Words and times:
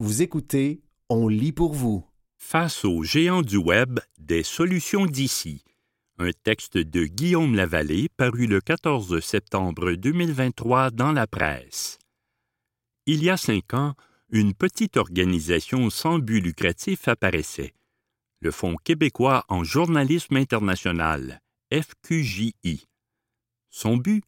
Vous 0.00 0.22
écoutez 0.22 0.80
On 1.08 1.26
lit 1.26 1.50
pour 1.50 1.74
vous. 1.74 2.06
Face 2.36 2.84
aux 2.84 3.02
géants 3.02 3.42
du 3.42 3.56
Web, 3.56 3.98
des 4.16 4.44
solutions 4.44 5.06
d'ici. 5.06 5.64
Un 6.18 6.30
texte 6.44 6.78
de 6.78 7.06
Guillaume 7.06 7.56
Lavallée 7.56 8.08
paru 8.16 8.46
le 8.46 8.60
14 8.60 9.18
septembre 9.18 9.94
2023 9.94 10.92
dans 10.92 11.10
la 11.10 11.26
presse. 11.26 11.98
Il 13.06 13.24
y 13.24 13.28
a 13.28 13.36
cinq 13.36 13.74
ans, 13.74 13.94
une 14.30 14.54
petite 14.54 14.96
organisation 14.96 15.90
sans 15.90 16.20
but 16.20 16.40
lucratif 16.40 17.08
apparaissait. 17.08 17.74
Le 18.38 18.52
Fonds 18.52 18.76
québécois 18.76 19.44
en 19.48 19.64
journalisme 19.64 20.36
international, 20.36 21.40
FQJI. 21.72 22.86
Son 23.70 23.96
but? 23.96 24.22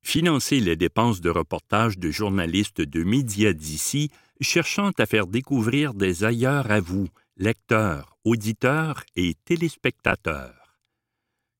Financer 0.00 0.60
les 0.60 0.76
dépenses 0.76 1.20
de 1.20 1.28
reportage 1.28 1.98
de 1.98 2.12
journalistes 2.12 2.80
de 2.80 3.02
médias 3.02 3.52
d'ici 3.52 4.12
cherchant 4.40 4.90
à 4.98 5.06
faire 5.06 5.26
découvrir 5.26 5.94
des 5.94 6.24
ailleurs 6.24 6.70
à 6.70 6.80
vous, 6.80 7.08
lecteurs, 7.36 8.16
auditeurs 8.24 9.04
et 9.16 9.34
téléspectateurs. 9.44 10.54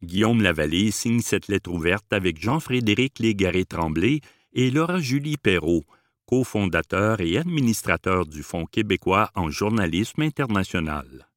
Guillaume 0.02 0.42
Lavallée 0.42 0.90
signe 0.90 1.20
cette 1.20 1.48
lettre 1.48 1.72
ouverte 1.72 2.12
avec 2.12 2.40
Jean-Frédéric 2.40 3.18
Légaré-Tremblay 3.18 4.20
et 4.52 4.70
Laura-Julie 4.70 5.36
Perrault, 5.36 5.84
cofondateur 6.26 7.20
et 7.20 7.38
administrateur 7.38 8.26
du 8.26 8.42
Fonds 8.42 8.66
québécois 8.66 9.30
en 9.34 9.50
journalisme 9.50 10.22
international. 10.22 11.28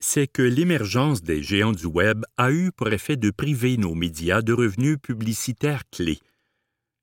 C'est 0.00 0.26
que 0.26 0.42
l'émergence 0.42 1.22
des 1.22 1.42
géants 1.42 1.72
du 1.72 1.86
Web 1.86 2.24
a 2.36 2.52
eu 2.52 2.70
pour 2.72 2.88
effet 2.88 3.16
de 3.16 3.30
priver 3.30 3.76
nos 3.76 3.94
médias 3.94 4.42
de 4.42 4.52
revenus 4.52 4.98
publicitaires 5.02 5.82
clés. 5.90 6.20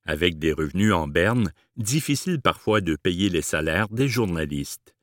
Avec 0.05 0.40
des 0.40 0.54
revenus 0.54 0.94
en 0.94 1.08
berne, 1.08 1.52
difficile 1.78 2.42
parfois 2.42 2.82
de 2.82 2.96
payer 2.96 3.30
les 3.30 3.42
salaires 3.42 3.90
des 3.90 4.08
journalistes, 4.08 4.96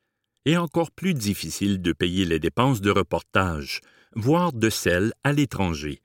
et 0.44 0.56
encore 0.56 0.90
plus 0.90 1.14
difficile 1.14 1.80
de 1.80 1.92
payer 1.92 2.24
les 2.24 2.40
dépenses 2.40 2.80
de 2.80 2.90
reportage, 2.90 3.80
voire 4.14 4.52
de 4.52 4.70
celles 4.70 5.12
à 5.22 5.32
l'étranger. 5.32 6.02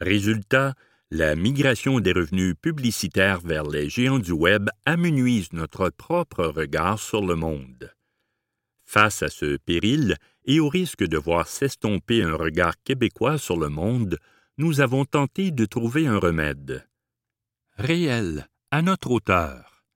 Résultat, 0.00 0.74
la 1.10 1.34
migration 1.34 1.98
des 2.00 2.12
revenus 2.12 2.54
publicitaires 2.60 3.40
vers 3.40 3.64
les 3.64 3.88
géants 3.88 4.18
du 4.18 4.32
Web 4.32 4.68
amenuise 4.84 5.52
notre 5.52 5.90
propre 5.90 6.44
regard 6.44 6.98
sur 6.98 7.24
le 7.24 7.34
monde. 7.34 7.92
Face 8.84 9.22
à 9.22 9.28
ce 9.28 9.56
péril 9.56 10.16
et 10.44 10.60
au 10.60 10.68
risque 10.68 11.04
de 11.04 11.16
voir 11.16 11.48
s'estomper 11.48 12.22
un 12.22 12.34
regard 12.34 12.74
québécois 12.82 13.38
sur 13.38 13.56
le 13.56 13.68
monde, 13.68 14.18
nous 14.58 14.80
avons 14.80 15.04
tenté 15.04 15.50
de 15.50 15.64
trouver 15.64 16.06
un 16.06 16.18
remède. 16.18 16.86
Réel, 17.80 18.46
à 18.70 18.82
notre 18.82 19.10
hauteur. 19.10 19.86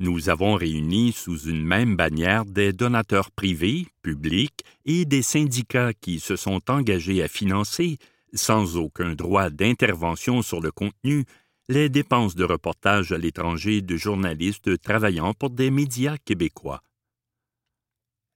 Nous 0.00 0.28
avons 0.28 0.52
réuni 0.52 1.12
sous 1.12 1.48
une 1.48 1.64
même 1.64 1.96
bannière 1.96 2.44
des 2.44 2.74
donateurs 2.74 3.30
privés, 3.30 3.86
publics 4.02 4.66
et 4.84 5.06
des 5.06 5.22
syndicats 5.22 5.94
qui 5.94 6.20
se 6.20 6.36
sont 6.36 6.60
engagés 6.70 7.22
à 7.22 7.28
financer 7.28 7.96
sans 8.34 8.76
aucun 8.76 9.14
droit 9.14 9.48
d'intervention 9.48 10.42
sur 10.42 10.60
le 10.60 10.70
contenu, 10.70 11.24
les 11.70 11.88
dépenses 11.88 12.34
de 12.34 12.44
reportage 12.44 13.12
à 13.12 13.16
l'étranger 13.16 13.80
de 13.80 13.96
journalistes 13.96 14.78
travaillant 14.82 15.32
pour 15.32 15.48
des 15.48 15.70
médias 15.70 16.18
québécois. 16.18 16.82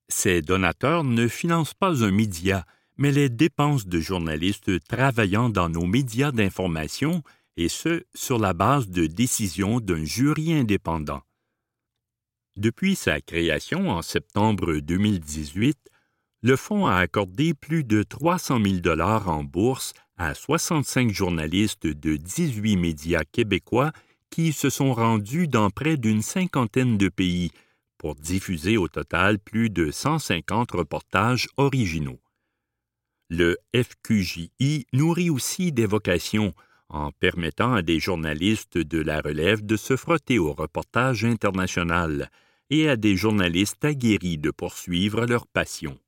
Ces 0.09 0.41
donateurs 0.41 1.05
ne 1.05 1.29
financent 1.29 1.75
pas 1.75 2.03
un 2.03 2.13
média, 2.13 2.65
mais 2.97 3.13
les 3.13 3.29
dépenses 3.29 3.87
de 3.87 4.01
journalistes 4.01 4.83
travaillant 4.89 5.51
dans 5.51 5.69
nos 5.69 5.85
médias 5.85 6.33
d'information, 6.33 7.23
et 7.57 7.69
ce, 7.69 8.05
sur 8.15 8.39
la 8.39 8.53
base 8.53 8.89
de 8.89 9.07
décisions 9.07 9.81
d'un 9.81 10.05
jury 10.05 10.53
indépendant. 10.53 11.23
Depuis 12.57 12.95
sa 12.95 13.21
création 13.21 13.91
en 13.91 14.03
septembre 14.03 14.77
2018, 14.77 15.79
le 16.43 16.57
fonds 16.57 16.87
a 16.87 16.97
accordé 16.97 17.55
plus 17.55 17.85
de 17.85 18.03
300 18.03 18.63
000 18.63 18.77
dollars 18.81 19.29
en 19.29 19.45
bourse 19.45 19.93
à 20.17 20.35
65 20.35 21.11
journalistes 21.11 21.87
de 21.87 22.17
18 22.17 22.77
médias 22.77 23.25
québécois 23.25 23.93
qui 24.31 24.53
se 24.53 24.71
sont 24.71 24.95
rendus 24.95 25.49
dans 25.49 25.71
près 25.71 25.97
d'une 25.97 26.23
cinquantaine 26.23 26.97
de 26.97 27.09
pays 27.09 27.51
pour 27.99 28.15
diffuser 28.15 28.77
au 28.77 28.89
total 28.89 29.39
plus 29.39 29.69
de 29.69 29.91
150 29.91 30.71
reportages 30.73 31.49
originaux. 31.57 32.21
Le 33.29 33.59
FQJI 33.75 34.87
nourrit 34.93 35.31
aussi 35.31 35.73
des 35.73 35.87
vocations 35.87 36.55
en 36.91 37.13
permettant 37.13 37.73
à 37.73 37.83
des 37.83 37.99
journalistes 37.99 38.79
de 38.79 39.01
la 39.01 39.21
relève 39.21 39.65
de 39.65 39.77
se 39.77 39.97
frotter 39.97 40.39
au 40.39 40.53
reportage 40.53 41.25
international 41.25 42.31
et 42.69 42.89
à 42.89 42.97
des 42.97 43.17
journalistes 43.17 43.85
aguerris 43.85 44.39
de 44.39 44.51
poursuivre 44.51 45.27
leur 45.27 45.47
passion. 45.47 45.99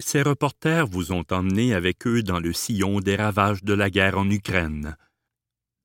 Ces 0.00 0.22
reporters 0.22 0.86
vous 0.86 1.12
ont 1.12 1.24
emmené 1.30 1.74
avec 1.74 2.06
eux 2.06 2.22
dans 2.22 2.38
le 2.38 2.52
sillon 2.52 3.00
des 3.00 3.16
ravages 3.16 3.64
de 3.64 3.74
la 3.74 3.90
guerre 3.90 4.18
en 4.18 4.30
Ukraine, 4.30 4.96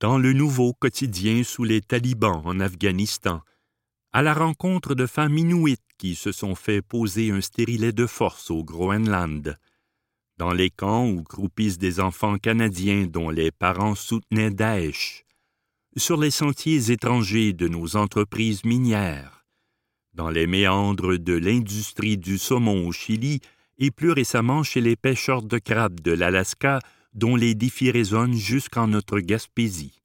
dans 0.00 0.18
le 0.18 0.32
nouveau 0.32 0.72
quotidien 0.72 1.42
sous 1.42 1.64
les 1.64 1.80
talibans 1.80 2.42
en 2.44 2.60
Afghanistan, 2.60 3.42
à 4.12 4.22
la 4.22 4.32
rencontre 4.32 4.94
de 4.94 5.06
femmes 5.06 5.36
inuites 5.36 5.80
qui 5.98 6.14
se 6.14 6.30
sont 6.30 6.54
fait 6.54 6.82
poser 6.82 7.32
un 7.32 7.40
stérilet 7.40 7.92
de 7.92 8.06
force 8.06 8.50
au 8.50 8.62
Groenland, 8.62 9.56
dans 10.36 10.52
les 10.52 10.70
camps 10.70 11.08
où 11.08 11.22
croupissent 11.22 11.78
des 11.78 12.00
enfants 12.00 12.38
canadiens 12.38 13.06
dont 13.06 13.30
les 13.30 13.50
parents 13.50 13.94
soutenaient 13.94 14.50
Daesh, 14.50 15.24
sur 15.96 16.16
les 16.16 16.30
sentiers 16.30 16.90
étrangers 16.90 17.52
de 17.52 17.68
nos 17.68 17.96
entreprises 17.96 18.64
minières, 18.64 19.46
dans 20.12 20.30
les 20.30 20.46
méandres 20.46 21.18
de 21.18 21.34
l'industrie 21.34 22.18
du 22.18 22.38
saumon 22.38 22.86
au 22.86 22.92
Chili 22.92 23.40
et 23.78 23.90
plus 23.90 24.10
récemment 24.10 24.62
chez 24.62 24.80
les 24.80 24.96
pêcheurs 24.96 25.42
de 25.42 25.58
crabes 25.58 26.00
de 26.00 26.12
l'Alaska 26.12 26.80
dont 27.12 27.36
les 27.36 27.54
défis 27.54 27.90
résonnent 27.90 28.36
jusqu'en 28.36 28.88
notre 28.88 29.20
Gaspésie. 29.20 30.02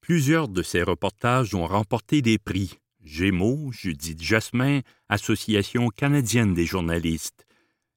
Plusieurs 0.00 0.48
de 0.48 0.62
ces 0.62 0.82
reportages 0.82 1.54
ont 1.54 1.66
remporté 1.66 2.22
des 2.22 2.38
prix. 2.38 2.78
Gémeaux, 3.00 3.70
Judith 3.72 4.22
Jasmin, 4.22 4.80
Association 5.08 5.88
canadienne 5.88 6.54
des 6.54 6.66
journalistes. 6.66 7.46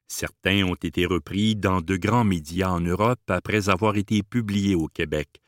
Certains 0.08 0.64
ont 0.64 0.76
été 0.76 1.06
repris 1.06 1.56
dans 1.56 1.82
de 1.82 1.96
grands 1.98 2.24
médias 2.24 2.70
en 2.70 2.82
Europe 2.82 3.22
après 3.28 3.70
avoir 3.70 3.98
été 3.98 4.22
publiés 4.22 4.76
au 4.76 4.88
Québec, 4.88 5.42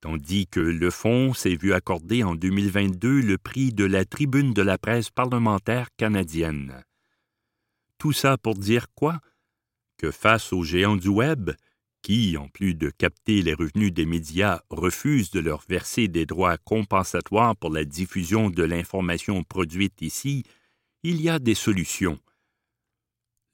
tandis 0.00 0.46
que 0.46 0.60
Le 0.60 0.90
Fonds 0.90 1.34
s'est 1.34 1.56
vu 1.56 1.72
accorder 1.72 2.22
en 2.22 2.34
2022 2.34 3.20
le 3.20 3.38
prix 3.38 3.72
de 3.72 3.84
la 3.84 4.04
Tribune 4.04 4.54
de 4.54 4.62
la 4.62 4.78
presse 4.78 5.10
parlementaire 5.10 5.88
canadienne. 5.96 6.82
Tout 7.98 8.12
ça 8.12 8.38
pour 8.38 8.54
dire 8.54 8.86
quoi? 8.94 9.20
Que 9.98 10.10
face 10.10 10.52
aux 10.52 10.62
géants 10.62 10.96
du 10.96 11.08
Web, 11.08 11.50
qui, 12.02 12.36
en 12.36 12.48
plus 12.48 12.74
de 12.74 12.90
capter 12.90 13.42
les 13.42 13.54
revenus 13.54 13.92
des 13.92 14.06
médias, 14.06 14.60
refusent 14.70 15.30
de 15.30 15.40
leur 15.40 15.62
verser 15.68 16.08
des 16.08 16.26
droits 16.26 16.56
compensatoires 16.56 17.56
pour 17.56 17.70
la 17.70 17.84
diffusion 17.84 18.50
de 18.50 18.62
l'information 18.62 19.42
produite 19.42 20.00
ici, 20.00 20.44
il 21.02 21.20
y 21.20 21.28
a 21.28 21.38
des 21.38 21.54
solutions. 21.54 22.18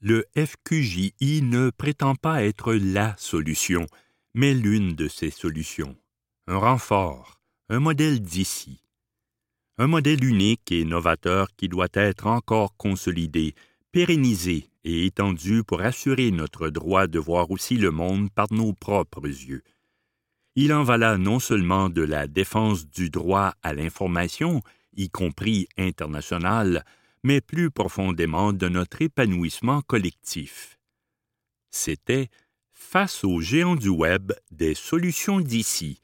Le 0.01 0.25
FQJI 0.35 1.41
ne 1.41 1.69
prétend 1.69 2.15
pas 2.15 2.43
être 2.43 2.73
la 2.73 3.15
solution, 3.17 3.87
mais 4.33 4.53
l'une 4.53 4.93
de 4.93 5.07
ces 5.07 5.31
solutions. 5.31 5.95
Un 6.47 6.57
renfort, 6.57 7.39
un 7.69 7.79
modèle 7.79 8.21
d'ici. 8.21 8.83
Un 9.77 9.87
modèle 9.87 10.23
unique 10.23 10.71
et 10.71 10.85
novateur 10.85 11.47
qui 11.57 11.69
doit 11.69 11.87
être 11.93 12.27
encore 12.27 12.75
consolidé, 12.77 13.55
pérennisé 13.91 14.69
et 14.83 15.05
étendu 15.05 15.63
pour 15.63 15.81
assurer 15.81 16.31
notre 16.31 16.69
droit 16.69 17.07
de 17.07 17.17
voir 17.17 17.49
aussi 17.49 17.77
le 17.77 17.91
monde 17.91 18.29
par 18.31 18.47
nos 18.51 18.73
propres 18.73 19.25
yeux. 19.25 19.63
Il 20.55 20.71
en 20.73 20.83
va 20.83 20.97
là 20.97 21.17
non 21.17 21.39
seulement 21.39 21.89
de 21.89 22.01
la 22.01 22.27
défense 22.27 22.87
du 22.87 23.09
droit 23.09 23.53
à 23.63 23.73
l'information, 23.73 24.61
y 24.95 25.09
compris 25.09 25.67
international, 25.77 26.85
mais 27.25 27.41
plus 27.41 27.71
profondément 27.71 28.53
de 28.53 28.69
notre 28.69 29.01
épanouissement 29.01 29.81
collectif. 29.81 30.77
C'était 31.71 32.29
Face 32.71 33.23
aux 33.23 33.41
géants 33.41 33.75
du 33.75 33.89
Web, 33.89 34.31
des 34.51 34.75
solutions 34.75 35.39
d'ici, 35.39 36.03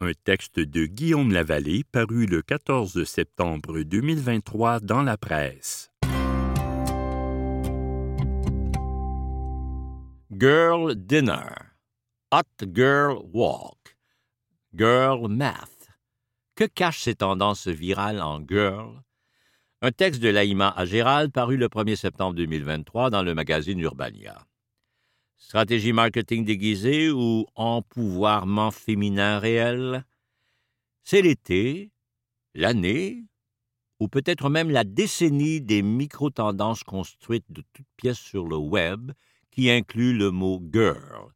un 0.00 0.12
texte 0.24 0.60
de 0.60 0.86
Guillaume 0.86 1.32
Lavallée 1.32 1.84
paru 1.84 2.24
le 2.24 2.40
14 2.40 3.04
septembre 3.04 3.82
2023 3.82 4.80
dans 4.80 5.02
la 5.02 5.18
presse. 5.18 5.90
Girl 10.32 10.94
Dinner, 10.94 11.52
Hot 12.32 12.66
Girl 12.72 13.18
Walk, 13.34 13.98
Girl 14.74 15.28
Math. 15.28 15.90
Que 16.54 16.64
cachent 16.64 17.02
ces 17.02 17.16
tendances 17.16 17.68
virales 17.68 18.22
en 18.22 18.40
girl? 18.40 19.04
Un 19.86 19.92
texte 19.92 20.22
de 20.22 20.30
Laïma 20.30 20.72
à 20.74 20.86
Gérald 20.86 21.30
paru 21.30 21.58
le 21.58 21.68
1er 21.68 21.96
septembre 21.96 22.34
2023 22.36 23.10
dans 23.10 23.22
le 23.22 23.34
magazine 23.34 23.78
Urbania. 23.80 24.46
Stratégie 25.36 25.92
marketing 25.92 26.46
déguisée 26.46 27.10
ou 27.10 27.44
empouvoirment 27.54 28.70
féminin 28.70 29.38
réel? 29.38 30.06
C'est 31.02 31.20
l'été, 31.20 31.90
l'année, 32.54 33.26
ou 34.00 34.08
peut-être 34.08 34.48
même 34.48 34.70
la 34.70 34.84
décennie 34.84 35.60
des 35.60 35.82
micro-tendances 35.82 36.82
construites 36.82 37.52
de 37.52 37.62
toutes 37.74 37.92
pièces 37.98 38.16
sur 38.16 38.46
le 38.46 38.56
web, 38.56 39.12
qui 39.50 39.70
inclut 39.70 40.16
le 40.16 40.30
mot 40.30 40.62
girl, 40.72 41.30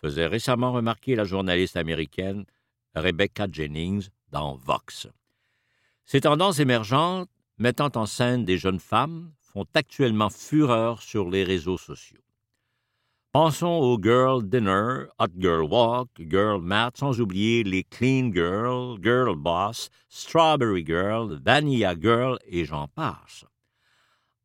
faisait 0.00 0.26
récemment 0.26 0.72
remarquer 0.72 1.14
la 1.14 1.22
journaliste 1.22 1.76
américaine 1.76 2.44
Rebecca 2.96 3.46
Jennings 3.48 4.08
dans 4.32 4.56
Vox. 4.56 5.06
Ces 6.06 6.22
tendances 6.22 6.58
émergentes 6.58 7.30
mettant 7.58 7.90
en 7.94 8.06
scène 8.06 8.44
des 8.44 8.58
jeunes 8.58 8.80
femmes 8.80 9.32
font 9.40 9.66
actuellement 9.74 10.30
fureur 10.30 11.00
sur 11.00 11.30
les 11.30 11.44
réseaux 11.44 11.78
sociaux. 11.78 12.20
Pensons 13.32 13.80
aux 13.80 14.00
Girl 14.00 14.48
Dinner, 14.48 15.06
Hot 15.18 15.32
Girl 15.36 15.64
Walk, 15.64 16.08
Girl 16.20 16.62
Math, 16.62 16.98
sans 16.98 17.20
oublier 17.20 17.64
les 17.64 17.82
Clean 17.82 18.30
Girl, 18.32 18.96
Girl 19.02 19.34
Boss, 19.36 19.90
Strawberry 20.08 20.84
Girl, 20.86 21.40
Vanilla 21.44 21.94
Girl 22.00 22.38
et 22.46 22.64
j'en 22.64 22.86
passe. 22.86 23.44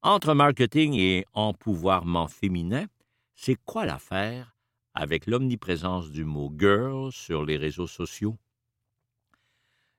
Entre 0.01 0.33
marketing 0.33 0.95
et 0.95 1.25
empouvoirment 1.33 2.27
féminin, 2.27 2.87
c'est 3.35 3.57
quoi 3.63 3.85
l'affaire 3.85 4.55
avec 4.95 5.27
l'omniprésence 5.27 6.09
du 6.09 6.25
mot 6.25 6.51
girl 6.57 7.11
sur 7.11 7.45
les 7.45 7.57
réseaux 7.57 7.85
sociaux? 7.85 8.37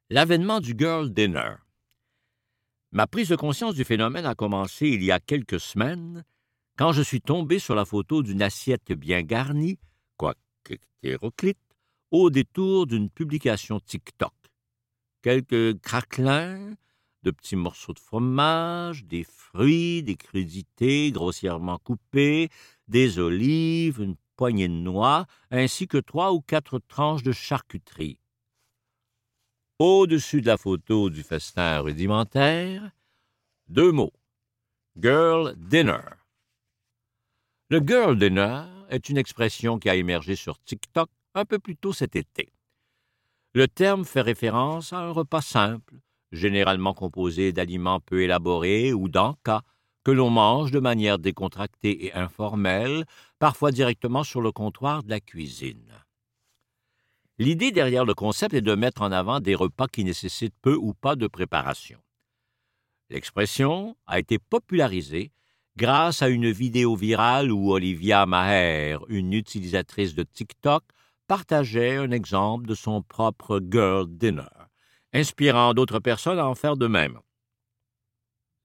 L'avènement 0.08 0.58
du 0.58 0.74
Girl 0.76 1.12
Dinner. 1.12 1.54
Ma 2.92 3.06
prise 3.06 3.28
de 3.28 3.37
conscience 3.37 3.76
du 3.76 3.84
phénomène 3.84 4.26
a 4.26 4.34
commencé 4.34 4.88
il 4.88 5.04
y 5.04 5.12
a 5.12 5.20
quelques 5.20 5.60
semaines 5.60 6.25
quand 6.76 6.90
je 6.90 7.02
suis 7.02 7.20
tombé 7.20 7.60
sur 7.60 7.76
la 7.76 7.84
photo 7.84 8.25
d'une 8.25 8.42
assiette 8.42 8.92
bien 8.92 9.22
garnie, 9.22 9.78
quoique 10.16 10.40
hétéroclite, 10.69 11.58
au 12.10 12.31
détour 12.31 12.88
d'une 12.88 13.08
publication 13.08 13.78
TikTok. 13.78 14.32
Quelques 15.22 15.78
craquelins, 15.81 16.75
de 17.22 17.31
petits 17.31 17.54
morceaux 17.54 17.92
de 17.92 18.00
fromage, 18.00 19.04
des 19.04 19.22
fruits, 19.22 20.02
des 20.02 20.16
crudités 20.16 21.12
grossièrement 21.12 21.78
coupées, 21.78 22.48
des 22.88 23.20
olives, 23.20 24.00
une 24.00 24.16
poignée 24.34 24.69
de 24.69 24.72
noix, 24.72 25.26
ainsi 25.52 25.87
que 25.87 25.98
trois 25.98 26.32
ou 26.32 26.40
quatre 26.40 26.81
tranches 26.88 27.22
de 27.22 27.31
charcuterie. 27.31 28.19
Au-dessus 29.80 30.42
de 30.42 30.46
la 30.46 30.58
photo 30.58 31.08
du 31.08 31.22
festin 31.22 31.78
rudimentaire, 31.78 32.90
deux 33.68 33.92
mots. 33.92 34.12
Girl 35.00 35.54
Dinner. 35.56 36.02
Le 37.70 37.78
girl 37.78 38.18
dinner 38.18 38.64
est 38.90 39.08
une 39.08 39.16
expression 39.16 39.78
qui 39.78 39.88
a 39.88 39.94
émergé 39.94 40.36
sur 40.36 40.58
TikTok 40.58 41.08
un 41.34 41.46
peu 41.46 41.58
plus 41.58 41.76
tôt 41.76 41.94
cet 41.94 42.14
été. 42.14 42.52
Le 43.54 43.68
terme 43.68 44.04
fait 44.04 44.20
référence 44.20 44.92
à 44.92 44.98
un 44.98 45.12
repas 45.12 45.40
simple, 45.40 45.94
généralement 46.30 46.92
composé 46.92 47.52
d'aliments 47.52 48.00
peu 48.00 48.20
élaborés 48.20 48.92
ou 48.92 49.08
d'encas, 49.08 49.62
que 50.04 50.10
l'on 50.10 50.28
mange 50.28 50.72
de 50.72 50.80
manière 50.80 51.18
décontractée 51.18 52.04
et 52.04 52.12
informelle, 52.12 53.06
parfois 53.38 53.72
directement 53.72 54.24
sur 54.24 54.42
le 54.42 54.52
comptoir 54.52 55.02
de 55.02 55.08
la 55.08 55.20
cuisine. 55.20 56.04
L'idée 57.40 57.72
derrière 57.72 58.04
le 58.04 58.12
concept 58.12 58.52
est 58.52 58.60
de 58.60 58.75
mettre 58.75 59.00
en 59.00 59.12
avant 59.12 59.40
des 59.40 59.54
repas 59.54 59.87
qui 59.88 60.04
nécessitent 60.04 60.60
peu 60.60 60.75
ou 60.75 60.92
pas 60.92 61.16
de 61.16 61.26
préparation. 61.26 61.98
L'expression 63.08 63.96
a 64.06 64.19
été 64.19 64.38
popularisée 64.38 65.32
grâce 65.75 66.20
à 66.20 66.28
une 66.28 66.50
vidéo 66.50 66.96
virale 66.96 67.50
où 67.50 67.72
Olivia 67.72 68.26
Maher, 68.26 68.98
une 69.08 69.32
utilisatrice 69.32 70.14
de 70.14 70.22
TikTok, 70.22 70.84
partageait 71.28 71.96
un 71.96 72.10
exemple 72.10 72.66
de 72.66 72.75
son 72.75 73.00
propre 73.00 73.58
Girl 73.72 74.06
Dinner, 74.06 74.69
inspirant 75.14 75.72
d'autres 75.72 76.00
personnes 76.00 76.38
à 76.38 76.46
en 76.46 76.54
faire 76.54 76.76
de 76.76 76.88
même. 76.88 77.20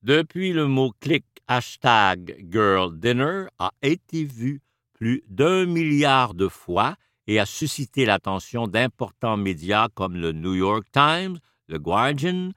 Depuis 0.02 0.52
le 0.52 0.68
mot-clic 0.68 1.24
hashtag 1.48 2.46
Girl 2.52 3.00
Dinner 3.00 3.46
a 3.58 3.72
été 3.82 4.26
vu 4.26 4.62
plus 4.92 5.24
d'un 5.30 5.66
milliard 5.66 6.34
de 6.34 6.50
fois 6.50 6.98
et 7.28 7.40
a 7.40 7.46
suscité 7.46 8.06
l'attention 8.06 8.68
d'importants 8.68 9.38
médias 9.38 9.88
comme 9.94 10.16
le 10.16 10.32
New 10.32 10.54
York 10.54 10.86
Times, 10.92 11.40
le 11.68 11.80
Guardian, 11.80 12.52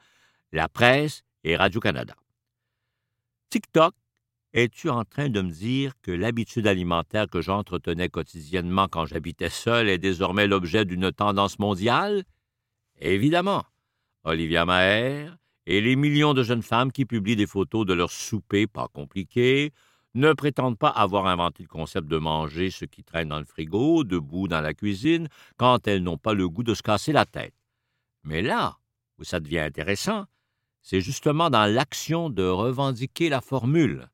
la 0.52 0.68
presse 0.68 1.22
et 1.44 1.56
Radio-Canada. 1.56 2.14
TikTok 3.50 3.94
es-tu 4.54 4.88
en 4.88 5.04
train 5.04 5.28
de 5.28 5.42
me 5.42 5.50
dire 5.50 5.92
que 6.02 6.10
l'habitude 6.10 6.66
alimentaire 6.66 7.28
que 7.28 7.42
j'entretenais 7.42 8.08
quotidiennement 8.08 8.88
quand 8.88 9.04
j'habitais 9.04 9.50
seul 9.50 9.90
est 9.90 9.98
désormais 9.98 10.46
l'objet 10.46 10.86
d'une 10.86 11.12
tendance 11.12 11.58
mondiale? 11.58 12.24
Évidemment. 12.98 13.64
Olivia 14.24 14.64
Maher 14.64 15.36
et 15.66 15.80
les 15.82 15.96
millions 15.96 16.32
de 16.32 16.42
jeunes 16.42 16.62
femmes 16.62 16.92
qui 16.92 17.04
publient 17.04 17.36
des 17.36 17.46
photos 17.46 17.84
de 17.84 17.92
leur 17.92 18.10
souper 18.10 18.66
pas 18.66 18.88
compliqué 18.88 19.72
ne 20.14 20.32
prétendent 20.32 20.78
pas 20.78 20.88
avoir 20.88 21.26
inventé 21.26 21.62
le 21.62 21.68
concept 21.68 22.08
de 22.08 22.18
manger 22.18 22.70
ce 22.70 22.84
qui 22.84 23.04
traîne 23.04 23.28
dans 23.28 23.38
le 23.38 23.44
frigo, 23.44 24.04
debout 24.04 24.48
dans 24.48 24.60
la 24.60 24.74
cuisine, 24.74 25.28
quand 25.56 25.86
elles 25.86 26.02
n'ont 26.02 26.18
pas 26.18 26.34
le 26.34 26.48
goût 26.48 26.62
de 26.62 26.74
se 26.74 26.82
casser 26.82 27.12
la 27.12 27.26
tête. 27.26 27.54
Mais 28.24 28.42
là 28.42 28.78
où 29.18 29.24
ça 29.24 29.40
devient 29.40 29.60
intéressant, 29.60 30.26
c'est 30.82 31.00
justement 31.00 31.50
dans 31.50 31.66
l'action 31.66 32.30
de 32.30 32.44
revendiquer 32.44 33.28
la 33.28 33.40
formule. 33.40 34.08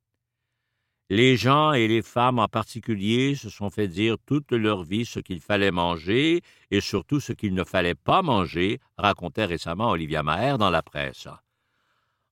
Les 1.11 1.37
gens 1.37 1.73
et 1.73 1.87
les 1.87 2.01
femmes 2.01 2.39
en 2.39 2.49
particulier 2.49 3.35
se 3.35 3.51
sont 3.51 3.69
fait 3.69 3.89
dire 3.89 4.17
toute 4.25 4.53
leur 4.53 4.83
vie 4.83 5.05
ce 5.05 5.21
qu'il 5.21 5.41
fallait 5.41 5.71
manger 5.71 6.41
et 6.71 6.81
surtout 6.81 7.21
ce 7.21 7.35
qu'il 7.35 7.55
ne 7.55 7.63
fallait 7.63 7.95
pas 7.95 8.23
manger, 8.23 8.81
racontait 8.97 9.45
récemment 9.45 9.91
Olivia 9.91 10.23
Maher 10.23 10.57
dans 10.57 10.71
la 10.71 10.83
presse. 10.83 11.29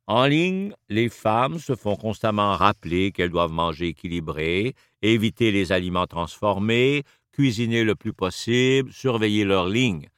En 0.07 0.27
ligne, 0.27 0.75
les 0.89 1.09
femmes 1.09 1.59
se 1.59 1.77
font 1.77 1.97
constamment 1.97 2.57
rappeler 2.57 3.13
qu'elles 3.13 3.31
doivent 3.31 3.53
manger 3.53 3.89
équilibré, 3.89 4.75
éviter 5.01 5.53
les 5.53 5.71
aliments 5.71 6.07
transformés, 6.07 7.05
cuisiner 7.31 7.85
le 7.85 7.95
plus 7.95 8.13
possible, 8.13 8.93
surveiller 8.93 9.45
leur 9.45 9.69
ligne. 9.69 10.09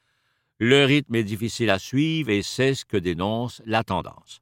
Le 0.59 0.85
rythme 0.85 1.17
est 1.17 1.25
difficile 1.25 1.71
à 1.71 1.79
suivre 1.79 2.31
et 2.31 2.43
c'est 2.43 2.75
ce 2.75 2.85
que 2.85 2.97
dénonce 2.97 3.61
la 3.67 3.85
tendance. 3.85 4.41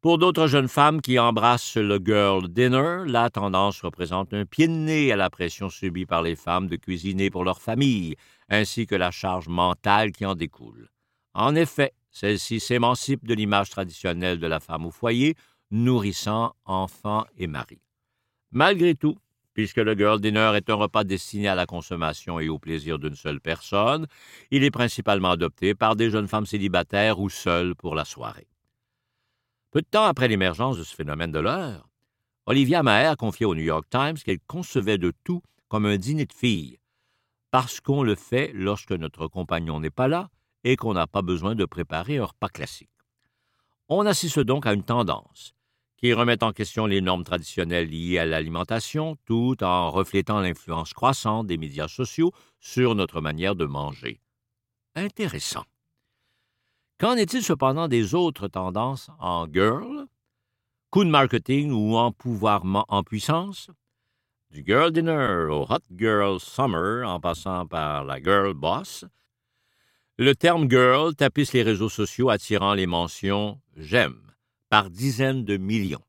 Pour 0.00 0.18
d'autres 0.18 0.46
jeunes 0.46 0.68
femmes 0.68 1.00
qui 1.00 1.18
embrassent 1.18 1.76
le 1.76 1.98
girl 2.04 2.48
dinner, 2.48 3.02
la 3.06 3.30
tendance 3.30 3.80
représente 3.80 4.32
un 4.32 4.44
pied 4.44 4.68
de 4.68 4.72
nez 4.72 5.10
à 5.10 5.16
la 5.16 5.28
pression 5.28 5.70
subie 5.70 6.06
par 6.06 6.22
les 6.22 6.36
femmes 6.36 6.68
de 6.68 6.76
cuisiner 6.76 7.30
pour 7.30 7.42
leur 7.42 7.60
famille, 7.60 8.14
ainsi 8.48 8.86
que 8.86 8.94
la 8.94 9.10
charge 9.10 9.48
mentale 9.48 10.12
qui 10.12 10.24
en 10.24 10.36
découle. 10.36 10.88
En 11.34 11.56
effet, 11.56 11.94
celle-ci 12.18 12.58
s'émancipe 12.58 13.24
de 13.24 13.34
l'image 13.34 13.70
traditionnelle 13.70 14.40
de 14.40 14.46
la 14.48 14.58
femme 14.58 14.86
au 14.86 14.90
foyer, 14.90 15.36
nourrissant 15.70 16.52
enfants 16.64 17.24
et 17.36 17.46
mari. 17.46 17.80
Malgré 18.50 18.96
tout, 18.96 19.16
puisque 19.54 19.76
le 19.76 19.96
girl 19.96 20.20
dinner 20.20 20.52
est 20.56 20.68
un 20.68 20.74
repas 20.74 21.04
destiné 21.04 21.46
à 21.46 21.54
la 21.54 21.66
consommation 21.66 22.40
et 22.40 22.48
au 22.48 22.58
plaisir 22.58 22.98
d'une 22.98 23.14
seule 23.14 23.40
personne, 23.40 24.08
il 24.50 24.64
est 24.64 24.72
principalement 24.72 25.30
adopté 25.30 25.76
par 25.76 25.94
des 25.94 26.10
jeunes 26.10 26.26
femmes 26.26 26.46
célibataires 26.46 27.20
ou 27.20 27.30
seules 27.30 27.76
pour 27.76 27.94
la 27.94 28.04
soirée. 28.04 28.48
Peu 29.70 29.80
de 29.80 29.86
temps 29.88 30.06
après 30.06 30.26
l'émergence 30.26 30.76
de 30.76 30.82
ce 30.82 30.96
phénomène 30.96 31.30
de 31.30 31.38
l'heure, 31.38 31.88
Olivia 32.46 32.82
Maher 32.82 33.16
confiait 33.16 33.46
au 33.46 33.54
New 33.54 33.62
York 33.62 33.86
Times 33.90 34.16
qu'elle 34.16 34.40
concevait 34.48 34.98
de 34.98 35.12
tout 35.22 35.42
comme 35.68 35.86
un 35.86 35.98
dîner 35.98 36.26
de 36.26 36.32
filles, 36.32 36.78
parce 37.52 37.80
qu'on 37.80 38.02
le 38.02 38.16
fait 38.16 38.50
lorsque 38.54 38.92
notre 38.92 39.28
compagnon 39.28 39.78
n'est 39.78 39.90
pas 39.90 40.08
là 40.08 40.30
et 40.64 40.76
qu'on 40.76 40.94
n'a 40.94 41.06
pas 41.06 41.22
besoin 41.22 41.54
de 41.54 41.64
préparer 41.64 42.18
un 42.18 42.26
repas 42.26 42.48
classique. 42.48 42.90
On 43.88 44.04
assiste 44.06 44.40
donc 44.40 44.66
à 44.66 44.74
une 44.74 44.84
tendance 44.84 45.54
qui 45.98 46.12
remet 46.12 46.44
en 46.44 46.52
question 46.52 46.86
les 46.86 47.00
normes 47.00 47.24
traditionnelles 47.24 47.88
liées 47.88 48.18
à 48.18 48.24
l'alimentation 48.24 49.16
tout 49.26 49.56
en 49.62 49.90
reflétant 49.90 50.40
l'influence 50.40 50.94
croissante 50.94 51.48
des 51.48 51.58
médias 51.58 51.88
sociaux 51.88 52.32
sur 52.60 52.94
notre 52.94 53.20
manière 53.20 53.56
de 53.56 53.64
manger. 53.64 54.20
Intéressant. 54.94 55.64
Qu'en 56.98 57.14
est-il 57.14 57.42
cependant 57.42 57.88
des 57.88 58.14
autres 58.14 58.48
tendances 58.48 59.10
en 59.18 59.46
girl? 59.52 60.06
Coup 60.90 61.04
de 61.04 61.10
marketing 61.10 61.70
ou 61.72 61.96
empouvoirment 61.96 62.84
en 62.88 63.02
puissance? 63.02 63.70
Du 64.50 64.64
girl 64.64 64.92
dinner 64.92 65.46
au 65.50 65.66
hot 65.68 65.84
girl 65.94 66.40
summer 66.40 67.06
en 67.06 67.20
passant 67.20 67.66
par 67.66 68.04
la 68.04 68.22
girl 68.22 68.54
boss, 68.54 69.04
le 70.18 70.34
terme 70.34 70.68
girl 70.68 71.14
tapisse 71.14 71.52
les 71.52 71.62
réseaux 71.62 71.88
sociaux 71.88 72.28
attirant 72.28 72.74
les 72.74 72.88
mentions 72.88 73.60
j'aime 73.76 74.20
par 74.68 74.90
dizaines 74.90 75.44
de 75.44 75.56
millions. 75.56 76.02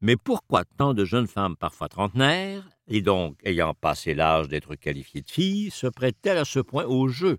Mais 0.00 0.16
pourquoi 0.16 0.64
tant 0.78 0.94
de 0.94 1.04
jeunes 1.04 1.26
femmes 1.26 1.56
parfois 1.56 1.88
trentenaires, 1.88 2.66
et 2.86 3.02
donc 3.02 3.36
ayant 3.44 3.74
passé 3.74 4.14
l'âge 4.14 4.48
d'être 4.48 4.76
qualifiées 4.76 5.20
de 5.20 5.30
filles, 5.30 5.70
se 5.70 5.86
prêtent-elles 5.86 6.38
à 6.38 6.46
ce 6.46 6.60
point 6.60 6.86
au 6.86 7.08
jeu? 7.08 7.38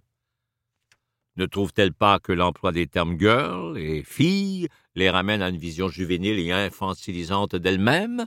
Ne 1.38 1.48
trouve-t-elle 1.48 1.93
pas 1.93 2.19
que 2.19 2.34
l'emploi 2.34 2.72
des 2.72 2.86
termes 2.86 3.19
girl 3.19 3.75
et 3.77 4.03
fille 4.03 4.67
les 4.93 5.10
ramène 5.10 5.41
à 5.41 5.50
une 5.50 5.58
vision 5.58 5.88
juvénile 5.88 6.38
et 6.38 6.51
infantilisante 6.51 7.55
d'elle-même? 7.55 8.25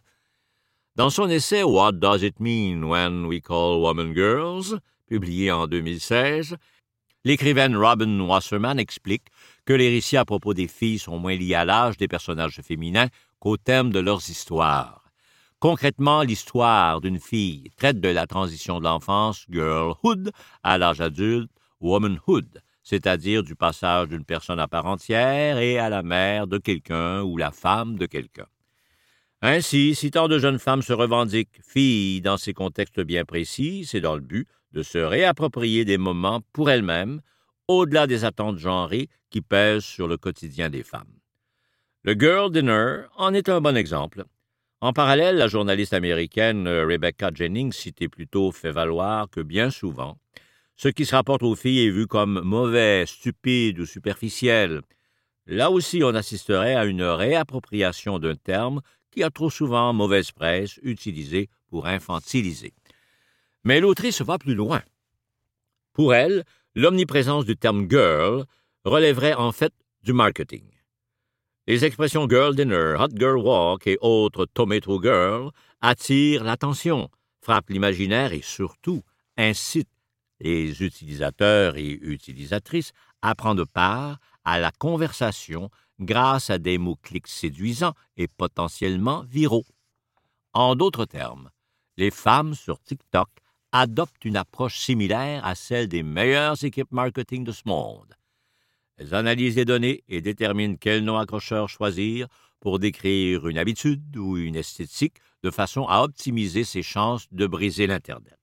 Dans 0.97 1.11
son 1.11 1.28
essai 1.28 1.62
What 1.62 1.92
Does 1.92 2.25
It 2.25 2.40
Mean 2.40 2.83
When 2.83 3.26
We 3.26 3.40
Call 3.40 3.81
Women 3.81 4.14
Girls, 4.14 4.81
publié 5.07 5.52
en 5.52 5.66
2016, 5.66 6.57
L'écrivaine 7.25 7.76
Robin 7.76 8.19
Wasserman 8.19 8.81
explique 8.81 9.29
que 9.64 9.73
les 9.73 9.91
récits 9.91 10.17
à 10.17 10.25
propos 10.25 10.55
des 10.55 10.67
filles 10.67 10.99
sont 10.99 11.21
moins 11.21 11.37
liés 11.37 11.55
à 11.55 11.64
l'âge 11.64 11.97
des 11.97 12.09
personnages 12.09 12.61
féminins 12.62 13.07
qu'au 13.38 13.57
thème 13.57 13.93
de 13.93 14.00
leurs 14.00 14.29
histoires. 14.29 15.05
Concrètement, 15.61 16.23
l'histoire 16.23 17.00
d'une 17.00 17.21
fille 17.21 17.71
traite 17.76 18.00
de 18.00 18.09
la 18.09 18.26
transition 18.26 18.81
de 18.81 18.85
l'enfance, 18.85 19.47
girlhood, 19.49 20.33
à 20.64 20.79
l'âge 20.79 21.00
adulte, 21.00 21.52
womanhood, 21.81 22.61
c'est-à-dire 22.83 23.45
du 23.45 23.55
passage 23.55 24.09
d'une 24.09 24.25
personne 24.25 24.59
à 24.59 24.67
part 24.67 24.87
entière 24.87 25.59
et 25.59 25.79
à 25.79 25.88
la 25.88 26.02
mère 26.02 26.49
de 26.49 26.59
quelqu'un 26.59 27.23
ou 27.23 27.37
la 27.37 27.52
femme 27.52 27.99
de 27.99 28.07
quelqu'un. 28.07 28.47
Ainsi, 29.43 29.95
si 29.95 30.11
tant 30.11 30.26
de 30.26 30.41
jeunes 30.41 30.59
femmes 30.59 30.83
se 30.83 30.93
revendiquent 30.93 31.61
filles 31.62 32.21
dans 32.21 32.37
ces 32.37 32.52
contextes 32.52 33.00
bien 33.00 33.25
précis, 33.25 33.85
c'est 33.87 34.00
dans 34.00 34.17
le 34.17 34.21
but 34.21 34.49
de 34.73 34.83
se 34.83 34.99
réapproprier 34.99 35.85
des 35.85 35.99
moments 35.99 36.41
pour 36.52 36.71
elles-mêmes, 36.71 37.21
au-delà 37.69 38.07
des 38.07 38.25
attentes 38.25 38.59
genrées 38.59 39.09
qui 39.31 39.41
pèsent 39.41 39.85
sur 39.85 40.09
le 40.09 40.17
quotidien 40.17 40.71
des 40.71 40.83
femmes. 40.83 41.19
Le 42.05 42.14
Girl 42.14 42.50
Dinner 42.50 43.02
en 43.17 43.33
est 43.33 43.49
un 43.49 43.61
bon 43.61 43.76
exemple. 43.76 44.25
En 44.81 44.93
parallèle, 44.93 45.37
la 45.37 45.47
journaliste 45.47 45.93
américaine 45.93 46.67
Rebecca 46.67 47.31
Jennings 47.33 47.73
citait 47.73 48.09
plutôt 48.09 48.50
fait 48.50 48.73
valoir 48.73 49.31
que 49.31 49.41
bien 49.41 49.71
souvent, 49.71 50.19
ce 50.75 50.88
qui 50.88 51.07
se 51.07 51.14
rapporte 51.14 51.45
aux 51.45 51.55
filles 51.55 51.87
est 51.87 51.91
vu 51.91 52.09
comme 52.09 52.41
mauvais, 52.41 53.05
stupide 53.07 53.79
ou 53.79 53.87
superficiel. 53.87 54.81
Là 55.47 55.71
aussi, 55.71 56.02
on 56.02 56.14
assisterait 56.14 56.75
à 56.75 56.85
une 56.85 57.05
réappropriation 57.05 58.19
d'un 58.19 58.35
terme 58.35 58.81
qui 59.12 59.23
a 59.23 59.31
trop 59.31 59.50
souvent 59.50 59.93
mauvaise 59.93 60.33
presse 60.33 60.81
utilisé 60.83 61.49
pour 61.69 61.87
infantiliser. 61.87 62.73
Mais 63.64 63.81
l'autrice 63.81 64.23
va 64.23 64.38
plus 64.38 64.54
loin. 64.54 64.83
Pour 65.92 66.14
elle, 66.14 66.45
l'omniprésence 66.75 67.45
du 67.45 67.57
terme 67.57 67.88
girl 67.88 68.45
relèverait 68.85 69.35
en 69.35 69.52
fait 69.52 69.73
du 70.02 70.12
marketing. 70.12 70.64
Les 71.69 71.85
expressions 71.85 72.28
girl 72.28 72.57
dinner, 72.57 72.97
hot 72.99 73.14
girl 73.14 73.38
walk 73.38 73.87
et 73.87 73.99
autres 74.00 74.47
tomato 74.47 75.00
girl 75.00 75.52
attirent 75.81 76.42
l'attention, 76.42 77.09
frappent 77.40 77.71
l'imaginaire 77.71 78.33
et 78.33 78.42
surtout 78.42 79.02
incitent 79.37 79.88
les 80.40 80.83
utilisateurs 80.83 81.76
et 81.76 81.92
utilisatrices 82.02 82.92
à 83.23 83.37
prendre 83.37 83.64
part 83.64 84.19
à 84.45 84.59
la 84.59 84.73
conversation 84.73 85.71
grâce 86.00 86.50
à 86.50 86.59
des 86.59 86.78
mots-clics 86.78 87.28
séduisants 87.28 87.95
et 88.16 88.26
potentiellement 88.26 89.23
viraux. 89.23 89.66
En 90.52 90.75
d'autres 90.75 91.04
termes, 91.04 91.50
les 91.97 92.11
femmes 92.11 92.54
sur 92.54 92.81
TikTok 92.81 93.28
adoptent 93.73 94.25
une 94.25 94.37
approche 94.37 94.79
similaire 94.79 95.45
à 95.45 95.55
celle 95.55 95.88
des 95.88 96.02
meilleures 96.02 96.62
équipes 96.62 96.93
marketing 96.93 97.43
de 97.45 97.52
ce 97.52 97.62
monde. 97.67 98.14
Elles 98.99 99.14
analysent 99.14 99.57
les 99.57 99.64
données 99.64 100.05
et 100.09 100.21
déterminent 100.21 100.76
quel 100.79 101.02
nom 101.02 101.17
accrocheur 101.17 101.69
choisir 101.69 102.29
pour 102.61 102.79
décrire 102.79 103.49
une 103.49 103.59
habitude 103.59 104.17
ou 104.17 104.37
une 104.37 104.57
esthétique 104.57 105.17
de 105.43 105.50
façon 105.50 105.87
à 105.87 106.02
optimiser 106.02 106.64
ses 106.64 106.83
chances 106.83 107.26
de 107.33 107.47
briser 107.47 107.87
l'Internet. 107.87 108.38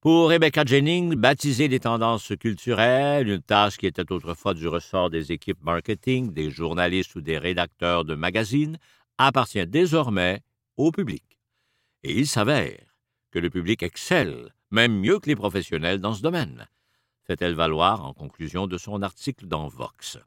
Pour 0.00 0.30
Rebecca 0.30 0.64
Jennings, 0.64 1.14
baptiser 1.14 1.68
les 1.68 1.80
tendances 1.80 2.32
culturelles, 2.38 3.28
une 3.28 3.42
tâche 3.42 3.76
qui 3.76 3.86
était 3.86 4.10
autrefois 4.10 4.54
du 4.54 4.66
ressort 4.66 5.10
des 5.10 5.30
équipes 5.30 5.62
marketing, 5.62 6.32
des 6.32 6.50
journalistes 6.50 7.14
ou 7.14 7.20
des 7.20 7.38
rédacteurs 7.38 8.04
de 8.04 8.14
magazines, 8.14 8.78
appartient 9.18 9.66
désormais 9.66 10.40
au 10.76 10.90
public. 10.90 11.24
Et 12.02 12.18
il 12.18 12.26
s'avère 12.26 12.89
que 13.30 13.38
le 13.38 13.50
public 13.50 13.82
excelle, 13.82 14.54
même 14.70 14.98
mieux 14.98 15.18
que 15.18 15.28
les 15.28 15.36
professionnels 15.36 16.00
dans 16.00 16.14
ce 16.14 16.22
domaine, 16.22 16.68
fait-elle 17.24 17.54
valoir 17.54 18.04
en 18.04 18.12
conclusion 18.12 18.66
de 18.66 18.78
son 18.78 19.02
article 19.02 19.46
dans 19.46 19.68
Vox. 19.68 20.18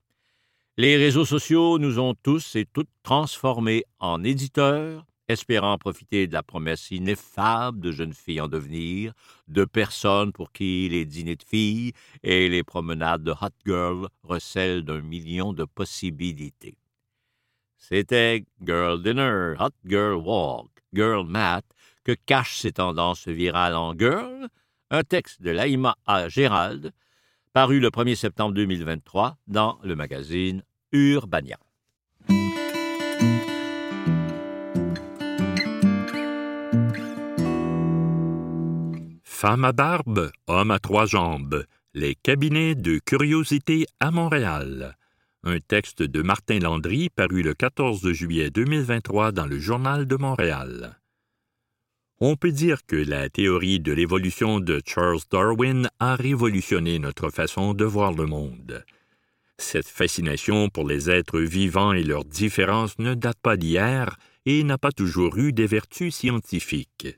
Les 0.78 0.98
réseaux 0.98 1.26
sociaux 1.26 1.78
nous 1.78 2.00
ont 2.00 2.16
tous 2.16 2.56
et 2.56 2.66
toutes 2.66 2.90
transformés 3.04 3.84
en 4.00 4.24
éditeurs, 4.24 5.06
espérant 5.28 5.78
profiter 5.78 6.28
de 6.28 6.34
la 6.34 6.44
promesse 6.44 6.92
ineffable 6.92 7.80
de 7.80 7.92
jeunes 7.92 8.14
filles 8.14 8.42
en 8.42 8.48
devenir, 8.48 9.14
de 9.48 9.66
personnes 9.66 10.32
pour 10.32 10.52
qui 10.52 10.90
les 10.90 11.06
dîners 11.06 11.36
de 11.36 11.44
filles 11.44 11.94
et 12.24 12.50
les 12.50 12.64
promenades 12.64 13.24
de 13.24 13.32
hot 13.32 13.50
girl 13.66 14.08
recèlent 14.24 14.84
d'un 14.84 15.02
million 15.02 15.54
de 15.54 15.66
possibilités. 15.66 16.76
C'était 17.78 18.46
Girl 18.66 19.02
Dinner, 19.04 19.56
Hot 19.60 19.76
Girl 19.86 20.16
Walk, 20.16 20.70
Girl 20.94 21.28
Math 21.28 21.66
que 22.04 22.14
cachent 22.14 22.58
ces 22.58 22.74
tendances 22.74 23.28
virales 23.28 23.76
en 23.76 23.94
girl, 23.98 24.48
un 24.92 25.04
texte 25.04 25.42
de 25.42 25.52
Laïma 25.52 25.96
A. 26.06 26.30
Gérald, 26.30 26.92
paru 27.54 27.80
le 27.80 27.90
1er 27.90 28.16
septembre 28.16 28.54
2023 28.56 29.38
dans 29.48 29.80
le 29.84 29.96
magazine 29.96 30.64
Urbania. 30.92 31.58
Femme 39.24 39.66
à 39.66 39.74
barbe, 39.74 40.32
homme 40.48 40.72
à 40.72 40.80
trois 40.80 41.06
jambes, 41.06 41.66
les 41.94 42.16
cabinets 42.16 42.76
de 42.76 42.98
curiosité 43.00 43.86
à 44.00 44.10
Montréal. 44.10 44.98
Un 45.44 45.60
texte 45.60 46.02
de 46.02 46.22
Martin 46.22 46.60
Landry 46.60 47.10
paru 47.10 47.44
le 47.44 47.54
14 47.54 48.10
juillet 48.14 48.50
2023 48.50 49.34
dans 49.34 49.46
le 49.46 49.60
Journal 49.60 50.08
de 50.08 50.16
Montréal. 50.16 50.98
On 52.20 52.36
peut 52.36 52.52
dire 52.52 52.86
que 52.86 52.96
la 52.96 53.30
théorie 53.30 53.80
de 53.80 53.92
l'évolution 53.92 54.60
de 54.60 54.82
Charles 54.86 55.20
Darwin 55.32 55.90
a 56.00 56.16
révolutionné 56.16 57.00
notre 57.00 57.30
façon 57.30 57.74
de 57.74 57.86
voir 57.86 58.14
le 58.14 58.26
monde. 58.26 58.86
Cette 59.58 59.88
fascination 59.88 60.70
pour 60.70 60.88
les 60.88 61.10
êtres 61.10 61.40
vivants 61.40 61.94
et 61.94 62.04
leurs 62.04 62.26
différences 62.26 62.98
ne 63.00 63.14
date 63.14 63.40
pas 63.42 63.58
d'hier 63.58 64.18
et 64.46 64.64
n'a 64.64 64.78
pas 64.78 64.92
toujours 64.92 65.38
eu 65.38 65.54
des 65.54 65.68
vertus 65.68 66.16
scientifiques. 66.16 67.18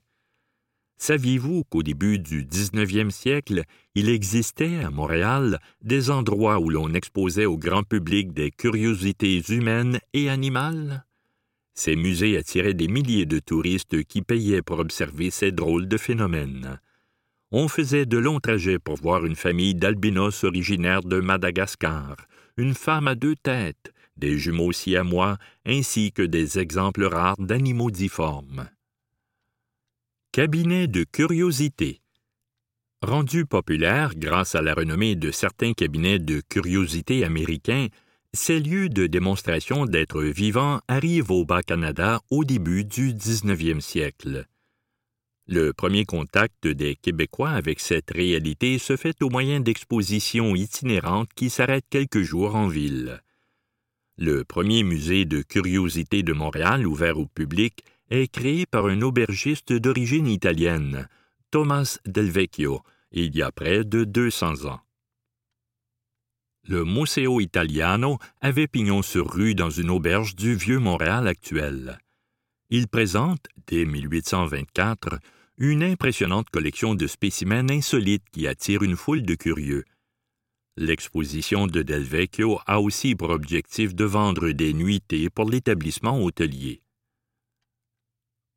Saviez-vous 0.97 1.65
qu'au 1.65 1.83
début 1.83 2.19
du 2.19 2.45
19e 2.45 3.09
siècle, 3.09 3.63
il 3.95 4.09
existait 4.09 4.83
à 4.83 4.89
Montréal 4.89 5.59
des 5.81 6.09
endroits 6.09 6.59
où 6.59 6.69
l'on 6.69 6.93
exposait 6.93 7.45
au 7.45 7.57
grand 7.57 7.83
public 7.83 8.33
des 8.33 8.49
curiosités 8.49 9.41
humaines 9.49 9.99
et 10.13 10.29
animales? 10.29 11.04
Ces 11.75 11.97
musées 11.97 12.37
attiraient 12.37 12.73
des 12.73 12.87
milliers 12.87 13.25
de 13.25 13.39
touristes 13.39 14.03
qui 14.05 14.21
payaient 14.21 14.61
pour 14.61 14.79
observer 14.79 15.29
ces 15.29 15.51
drôles 15.51 15.87
de 15.87 15.97
phénomènes. 15.97 16.79
On 17.51 17.67
faisait 17.67 18.05
de 18.05 18.17
longs 18.17 18.39
trajets 18.39 18.79
pour 18.79 18.95
voir 18.95 19.25
une 19.25 19.35
famille 19.35 19.75
d'albinos 19.75 20.43
originaires 20.43 21.03
de 21.03 21.19
Madagascar, 21.19 22.15
une 22.57 22.73
femme 22.73 23.07
à 23.07 23.15
deux 23.15 23.35
têtes, 23.35 23.93
des 24.17 24.37
jumeaux 24.37 24.71
siamois, 24.71 25.37
ainsi 25.65 26.11
que 26.11 26.21
des 26.21 26.59
exemples 26.59 27.03
rares 27.05 27.37
d'animaux 27.37 27.91
difformes. 27.91 28.69
Cabinet 30.31 30.87
de 30.87 31.03
curiosité. 31.03 32.01
Rendu 33.01 33.45
populaire 33.45 34.15
grâce 34.15 34.55
à 34.55 34.61
la 34.61 34.73
renommée 34.73 35.15
de 35.15 35.31
certains 35.31 35.73
cabinets 35.73 36.19
de 36.19 36.41
curiosité 36.41 37.23
américains, 37.23 37.87
ces 38.35 38.59
lieux 38.59 38.89
de 38.89 39.07
démonstration 39.07 39.85
d'êtres 39.85 40.23
vivants 40.23 40.81
arrivent 40.87 41.31
au 41.31 41.45
Bas-Canada 41.45 42.21
au 42.29 42.43
début 42.43 42.83
du 42.83 43.13
19e 43.13 43.79
siècle. 43.79 44.45
Le 45.47 45.73
premier 45.73 46.05
contact 46.05 46.67
des 46.67 46.95
Québécois 46.95 47.51
avec 47.51 47.79
cette 47.79 48.11
réalité 48.11 48.77
se 48.77 48.97
fait 48.97 49.21
au 49.21 49.29
moyen 49.29 49.59
d'expositions 49.59 50.55
itinérantes 50.55 51.29
qui 51.35 51.49
s'arrêtent 51.49 51.89
quelques 51.89 52.23
jours 52.23 52.55
en 52.55 52.67
ville. 52.67 53.21
Le 54.17 54.43
premier 54.43 54.83
musée 54.83 55.25
de 55.25 55.41
curiosité 55.41 56.23
de 56.23 56.33
Montréal 56.33 56.87
ouvert 56.87 57.19
au 57.19 57.25
public 57.27 57.83
est 58.09 58.31
créé 58.31 58.65
par 58.65 58.85
un 58.87 59.01
aubergiste 59.01 59.73
d'origine 59.73 60.27
italienne, 60.27 61.07
Thomas 61.51 61.99
Del 62.05 62.31
Vecchio, 62.31 62.81
il 63.11 63.35
y 63.35 63.41
a 63.41 63.51
près 63.51 63.83
de 63.83 64.03
200 64.03 64.65
ans. 64.65 64.84
Le 66.67 66.83
Museo 66.83 67.39
Italiano 67.41 68.17
avait 68.41 68.67
pignon 68.67 69.03
sur 69.03 69.31
rue 69.31 69.53
dans 69.53 69.69
une 69.69 69.91
auberge 69.91 70.35
du 70.35 70.55
vieux 70.55 70.79
Montréal 70.79 71.27
actuel. 71.27 71.99
Il 72.71 72.87
présente, 72.87 73.45
dès 73.67 73.85
1824, 73.85 75.19
une 75.59 75.83
impressionnante 75.83 76.49
collection 76.49 76.95
de 76.95 77.05
spécimens 77.05 77.69
insolites 77.69 78.27
qui 78.31 78.47
attire 78.47 78.81
une 78.81 78.95
foule 78.95 79.21
de 79.21 79.35
curieux. 79.35 79.85
L'exposition 80.75 81.67
de 81.67 81.83
Del 81.83 82.03
Vecchio 82.03 82.59
a 82.65 82.81
aussi 82.81 83.13
pour 83.13 83.29
objectif 83.29 83.93
de 83.93 84.03
vendre 84.03 84.49
des 84.49 84.73
nuitées 84.73 85.29
pour 85.29 85.47
l'établissement 85.47 86.19
hôtelier. 86.19 86.81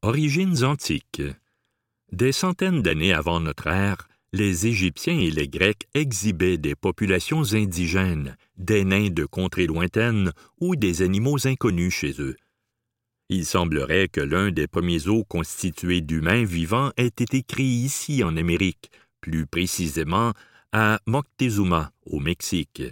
Origines 0.00 0.64
antiques. 0.64 1.22
Des 2.10 2.32
centaines 2.32 2.80
d'années 2.80 3.12
avant 3.12 3.38
notre 3.38 3.66
ère, 3.66 4.07
les 4.32 4.66
Égyptiens 4.66 5.18
et 5.18 5.30
les 5.30 5.48
Grecs 5.48 5.88
exhibaient 5.94 6.58
des 6.58 6.74
populations 6.74 7.54
indigènes, 7.54 8.36
des 8.56 8.84
nains 8.84 9.10
de 9.10 9.24
contrées 9.24 9.66
lointaines 9.66 10.32
ou 10.60 10.76
des 10.76 11.02
animaux 11.02 11.46
inconnus 11.46 11.94
chez 11.94 12.20
eux. 12.20 12.36
Il 13.30 13.46
semblerait 13.46 14.08
que 14.08 14.20
l'un 14.20 14.50
des 14.50 14.66
premiers 14.66 15.08
os 15.08 15.24
constitués 15.28 16.00
d'humains 16.00 16.44
vivants 16.44 16.92
ait 16.96 17.06
été 17.06 17.42
créé 17.42 17.66
ici 17.66 18.22
en 18.22 18.36
Amérique, 18.36 18.90
plus 19.20 19.46
précisément 19.46 20.32
à 20.72 21.00
Moctezuma, 21.06 21.92
au 22.06 22.20
Mexique. 22.20 22.82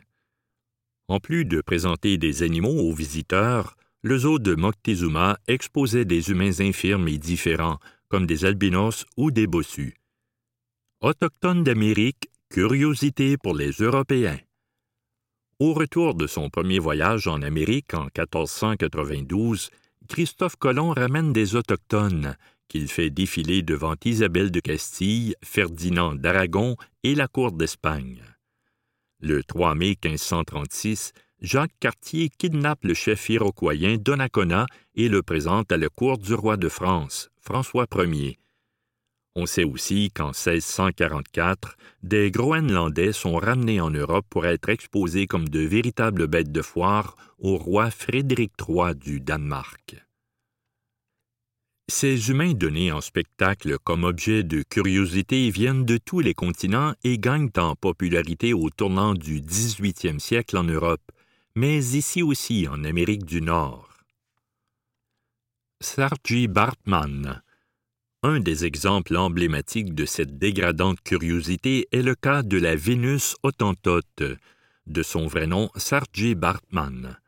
En 1.09 1.21
plus 1.21 1.45
de 1.45 1.61
présenter 1.61 2.19
des 2.19 2.43
animaux 2.43 2.81
aux 2.81 2.93
visiteurs, 2.93 3.77
le 4.03 4.19
zoo 4.19 4.39
de 4.39 4.55
Moctezuma 4.55 5.39
exposait 5.47 6.05
des 6.05 6.31
humains 6.31 6.61
infirmes 6.61 7.09
et 7.09 7.19
différents, 7.19 7.79
comme 8.09 8.27
des 8.27 8.45
albinos 8.45 9.05
ou 9.17 9.31
des 9.31 9.47
bossus. 9.47 9.95
Autochtone 11.03 11.63
d'Amérique, 11.63 12.31
curiosité 12.49 13.37
pour 13.37 13.55
les 13.55 13.71
Européens. 13.73 14.39
Au 15.59 15.75
retour 15.75 16.15
de 16.15 16.27
son 16.27 16.49
premier 16.49 16.79
voyage 16.79 17.29
en 17.29 17.43
Amérique 17.43 17.93
en 17.93 18.05
1492, 18.05 19.69
Christophe 20.09 20.57
Colomb 20.57 20.95
ramène 20.95 21.35
des 21.35 21.55
Autochtones, 21.55 22.35
qu'il 22.69 22.89
fait 22.89 23.11
défiler 23.11 23.63
devant 23.63 23.95
Isabelle 24.07 24.51
de 24.51 24.61
Castille, 24.61 25.35
Ferdinand 25.45 26.15
d'Aragon 26.15 26.77
et 27.03 27.15
la 27.15 27.29
cour 27.29 27.53
d'Espagne. 27.53 28.23
Le 29.21 29.45
3 29.45 29.75
mai 29.75 29.99
1536, 30.03 31.13
Jacques 31.43 31.79
Cartier 31.79 32.31
kidnappe 32.31 32.85
le 32.85 32.95
chef 32.95 33.29
iroquoien 33.29 33.99
Donnacona 33.99 34.65
et 34.95 35.11
le 35.11 35.23
présente 35.23 35.71
à 35.73 35.77
la 35.77 35.91
cour 35.91 36.17
du 36.17 36.33
roi 36.33 36.57
de 36.57 36.71
France, 36.71 37.29
François 37.39 37.87
Ier. 37.95 38.39
On 39.39 39.45
sait 39.45 39.65
aussi 39.65 40.11
qu'en 40.11 40.29
1644, 40.29 41.77
des 42.03 42.31
Groenlandais 42.31 43.13
sont 43.13 43.37
ramenés 43.37 43.83
en 43.83 43.91
Europe 43.91 44.25
pour 44.31 44.47
être 44.47 44.71
exposés 44.71 45.27
comme 45.27 45.47
de 45.51 45.61
véritables 45.61 46.27
bêtes 46.27 46.51
de 46.51 46.63
foire 46.63 47.17
au 47.39 47.59
roi 47.59 47.91
Frédéric 47.91 48.53
III 48.67 48.95
du 48.95 49.21
Danemark. 49.21 49.97
Ces 51.89 52.31
humains 52.31 52.55
donnés 52.55 52.91
en 52.93 53.03
spectacle 53.03 53.77
comme 53.85 54.05
objet 54.05 54.43
de 54.43 54.63
curiosité 54.63 55.51
viennent 55.51 55.85
de 55.85 55.99
tous 55.99 56.21
les 56.21 56.35
continents 56.35 56.95
et 57.05 57.19
gagnent 57.19 57.51
en 57.59 57.77
popularité 57.77 58.55
au 58.55 58.71
tournant 58.71 59.13
du 59.13 59.43
18e 59.43 60.19
siècle 60.19 60.57
en 60.57 60.65
Europe, 60.65 61.13
mais 61.55 61.77
ici 61.77 62.23
aussi 62.23 62.67
en 62.69 62.85
Amérique 62.85 63.27
du 63.27 63.43
Nord. 63.43 63.91
Sarji 65.83 66.49
Bartman 66.49 67.43
Un 68.29 68.41
des 68.41 68.65
exemples 68.65 69.17
emblématiques 69.17 69.95
de 69.95 70.05
cette 70.05 70.37
dégradante 70.37 71.01
curiosité 71.01 71.87
est 71.93 72.03
le 72.03 72.17
cas 72.17 72.43
de 72.43 72.59
la 72.59 72.75
Vénus 72.75 73.37
autantote, 73.45 74.25
de 74.89 75.03
son 75.05 75.29
vrai 75.29 75.47
nom 75.47 75.71
Sarji 75.77 76.35
Bartman. 76.35 77.21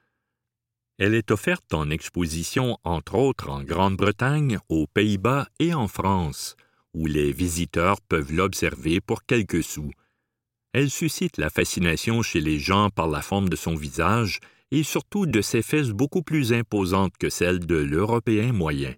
Elle 0.98 1.14
est 1.14 1.30
offerte 1.30 1.72
en 1.72 1.88
exposition 1.90 2.78
entre 2.82 3.14
autres 3.14 3.48
en 3.48 3.62
Grande-Bretagne, 3.62 4.58
aux 4.68 4.88
Pays-Bas 4.88 5.46
et 5.60 5.72
en 5.72 5.86
France, 5.86 6.56
où 6.94 7.06
les 7.06 7.30
visiteurs 7.30 8.00
peuvent 8.00 8.32
l'observer 8.32 9.00
pour 9.00 9.22
quelques 9.22 9.62
sous. 9.62 9.92
Elle 10.72 10.90
suscite 10.90 11.36
la 11.36 11.48
fascination 11.48 12.22
chez 12.22 12.40
les 12.40 12.58
gens 12.58 12.90
par 12.90 13.06
la 13.06 13.22
forme 13.22 13.48
de 13.48 13.54
son 13.54 13.76
visage 13.76 14.40
et 14.72 14.82
surtout 14.82 15.26
de 15.26 15.42
ses 15.42 15.62
fesses 15.62 15.90
beaucoup 15.90 16.24
plus 16.24 16.52
imposantes 16.52 17.16
que 17.20 17.30
celles 17.30 17.64
de 17.64 17.76
l'Européen 17.76 18.52
moyen. 18.52 18.96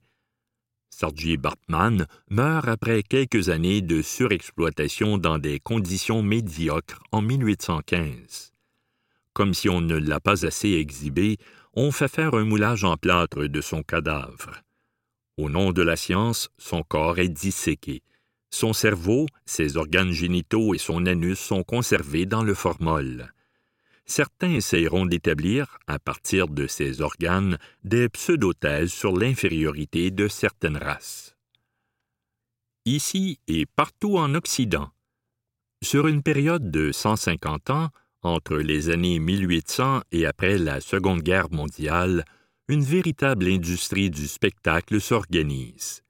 Sarji 1.01 1.39
Bartman 1.39 2.07
meurt 2.29 2.69
après 2.69 3.03
quelques 3.03 3.49
années 3.49 3.81
de 3.81 4.03
surexploitation 4.03 5.17
dans 5.17 5.39
des 5.39 5.59
conditions 5.59 6.23
médiocres 6.23 7.03
en 7.11 7.23
1815. 7.23 8.53
Comme 9.33 9.55
si 9.55 9.71
on 9.71 9.81
ne 9.81 9.97
l'a 9.97 10.21
pas 10.21 10.45
assez 10.45 10.73
exhibé, 10.73 11.39
on 11.73 11.91
fait 11.91 12.07
faire 12.07 12.35
un 12.35 12.45
moulage 12.45 12.85
en 12.85 12.99
plâtre 12.99 13.47
de 13.47 13.61
son 13.63 13.83
cadavre. 13.83 14.61
Au 15.39 15.49
nom 15.49 15.73
de 15.73 15.81
la 15.81 15.97
science, 15.97 16.51
son 16.59 16.83
corps 16.83 17.19
est 17.19 17.31
disséqué. 17.31 18.03
Son 18.51 18.75
cerveau, 18.75 19.25
ses 19.47 19.79
organes 19.79 20.13
génitaux 20.13 20.75
et 20.75 20.79
son 20.79 21.07
anus 21.07 21.39
sont 21.39 21.63
conservés 21.63 22.27
dans 22.27 22.43
le 22.43 22.53
formol. 22.53 23.33
Certains 24.11 24.51
essayeront 24.51 25.07
d'établir, 25.07 25.79
à 25.87 26.01
partir 26.01 26.49
de 26.49 26.67
ces 26.67 27.01
organes, 27.01 27.59
des 27.85 28.09
pseudothèses 28.09 28.93
sur 28.93 29.17
l'infériorité 29.17 30.11
de 30.11 30.27
certaines 30.27 30.77
races. 30.77 31.37
Ici 32.85 33.39
et 33.47 33.67
partout 33.67 34.19
en 34.19 34.35
Occident, 34.35 34.91
sur 35.81 36.09
une 36.09 36.25
période 36.25 36.73
de 36.73 36.91
150 36.91 37.71
ans, 37.71 37.91
entre 38.23 38.57
les 38.57 38.91
années 38.91 39.21
1800 39.21 40.01
et 40.11 40.27
après 40.27 40.59
la 40.59 40.81
Seconde 40.81 41.23
Guerre 41.23 41.53
mondiale, 41.53 42.25
une 42.67 42.83
véritable 42.83 43.47
industrie 43.47 44.11
du 44.11 44.27
spectacle 44.27 45.01
s'organise. 45.01 46.03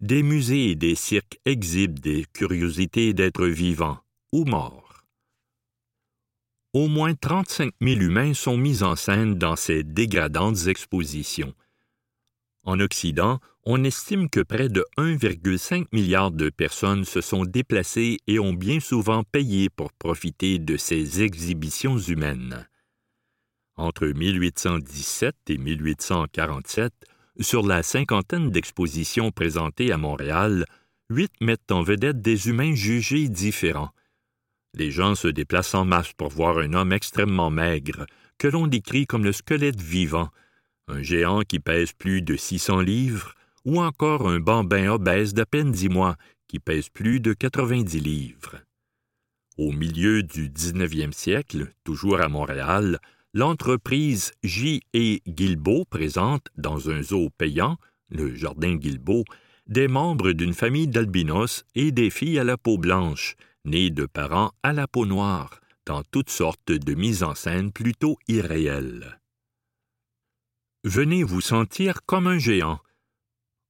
Des 0.00 0.24
musées 0.24 0.70
et 0.70 0.74
des 0.74 0.96
cirques 0.96 1.38
exhibent 1.44 2.00
des 2.00 2.24
curiosités 2.32 3.14
d'êtres 3.14 3.46
vivants 3.46 4.00
ou 4.32 4.44
morts. 4.44 4.87
Au 6.74 6.86
moins 6.86 7.14
35 7.14 7.72
000 7.80 8.00
humains 8.00 8.34
sont 8.34 8.58
mis 8.58 8.82
en 8.82 8.94
scène 8.94 9.36
dans 9.36 9.56
ces 9.56 9.82
dégradantes 9.84 10.66
expositions. 10.66 11.54
En 12.64 12.80
Occident, 12.80 13.40
on 13.64 13.82
estime 13.84 14.28
que 14.28 14.40
près 14.40 14.68
de 14.68 14.84
1,5 14.98 15.86
milliard 15.92 16.30
de 16.30 16.50
personnes 16.50 17.04
se 17.04 17.22
sont 17.22 17.44
déplacées 17.44 18.18
et 18.26 18.38
ont 18.38 18.52
bien 18.52 18.80
souvent 18.80 19.24
payé 19.24 19.70
pour 19.70 19.92
profiter 19.92 20.58
de 20.58 20.76
ces 20.76 21.22
exhibitions 21.22 21.98
humaines. 21.98 22.68
Entre 23.76 24.06
1817 24.06 25.34
et 25.48 25.56
1847, 25.56 26.92
sur 27.40 27.66
la 27.66 27.82
cinquantaine 27.82 28.50
d'expositions 28.50 29.30
présentées 29.30 29.92
à 29.92 29.96
Montréal, 29.96 30.66
huit 31.08 31.32
mettent 31.40 31.70
en 31.70 31.82
vedette 31.82 32.20
des 32.20 32.48
humains 32.48 32.74
jugés 32.74 33.28
différents. 33.28 33.92
Les 34.74 34.90
gens 34.90 35.14
se 35.14 35.28
déplacent 35.28 35.74
en 35.74 35.84
masse 35.84 36.12
pour 36.12 36.28
voir 36.28 36.58
un 36.58 36.74
homme 36.74 36.92
extrêmement 36.92 37.50
maigre, 37.50 38.06
que 38.38 38.48
l'on 38.48 38.66
décrit 38.66 39.06
comme 39.06 39.24
le 39.24 39.32
squelette 39.32 39.80
vivant, 39.80 40.28
un 40.88 41.02
géant 41.02 41.42
qui 41.42 41.58
pèse 41.58 41.92
plus 41.92 42.22
de 42.22 42.36
600 42.36 42.80
livres, 42.80 43.34
ou 43.64 43.80
encore 43.80 44.28
un 44.28 44.40
bambin 44.40 44.90
obèse 44.90 45.34
d'à 45.34 45.46
peine 45.46 45.72
dix 45.72 45.88
mois 45.88 46.16
qui 46.46 46.58
pèse 46.58 46.88
plus 46.88 47.20
de 47.20 47.32
90 47.32 48.00
livres. 48.00 48.56
Au 49.58 49.72
milieu 49.72 50.22
du 50.22 50.48
19e 50.48 51.12
siècle, 51.12 51.72
toujours 51.84 52.20
à 52.20 52.28
Montréal, 52.28 53.00
l'entreprise 53.34 54.32
J. 54.42 54.82
et 54.94 55.20
Guilbeault 55.26 55.84
présente, 55.84 56.48
dans 56.56 56.90
un 56.90 57.02
zoo 57.02 57.28
payant, 57.36 57.76
le 58.08 58.34
Jardin 58.34 58.76
Guilbeault, 58.76 59.24
des 59.66 59.88
membres 59.88 60.32
d'une 60.32 60.54
famille 60.54 60.88
d'albinos 60.88 61.64
et 61.74 61.92
des 61.92 62.08
filles 62.08 62.38
à 62.38 62.44
la 62.44 62.56
peau 62.56 62.78
blanche, 62.78 63.36
de 63.68 64.06
parents 64.06 64.52
à 64.62 64.72
la 64.72 64.86
peau 64.86 65.06
noire, 65.06 65.60
dans 65.86 66.02
toutes 66.10 66.30
sortes 66.30 66.72
de 66.72 66.94
mises 66.94 67.22
en 67.22 67.34
scène 67.34 67.72
plutôt 67.72 68.18
irréelles. 68.28 69.20
Venez 70.84 71.22
vous 71.22 71.40
sentir 71.40 72.04
comme 72.06 72.26
un 72.26 72.38
géant, 72.38 72.80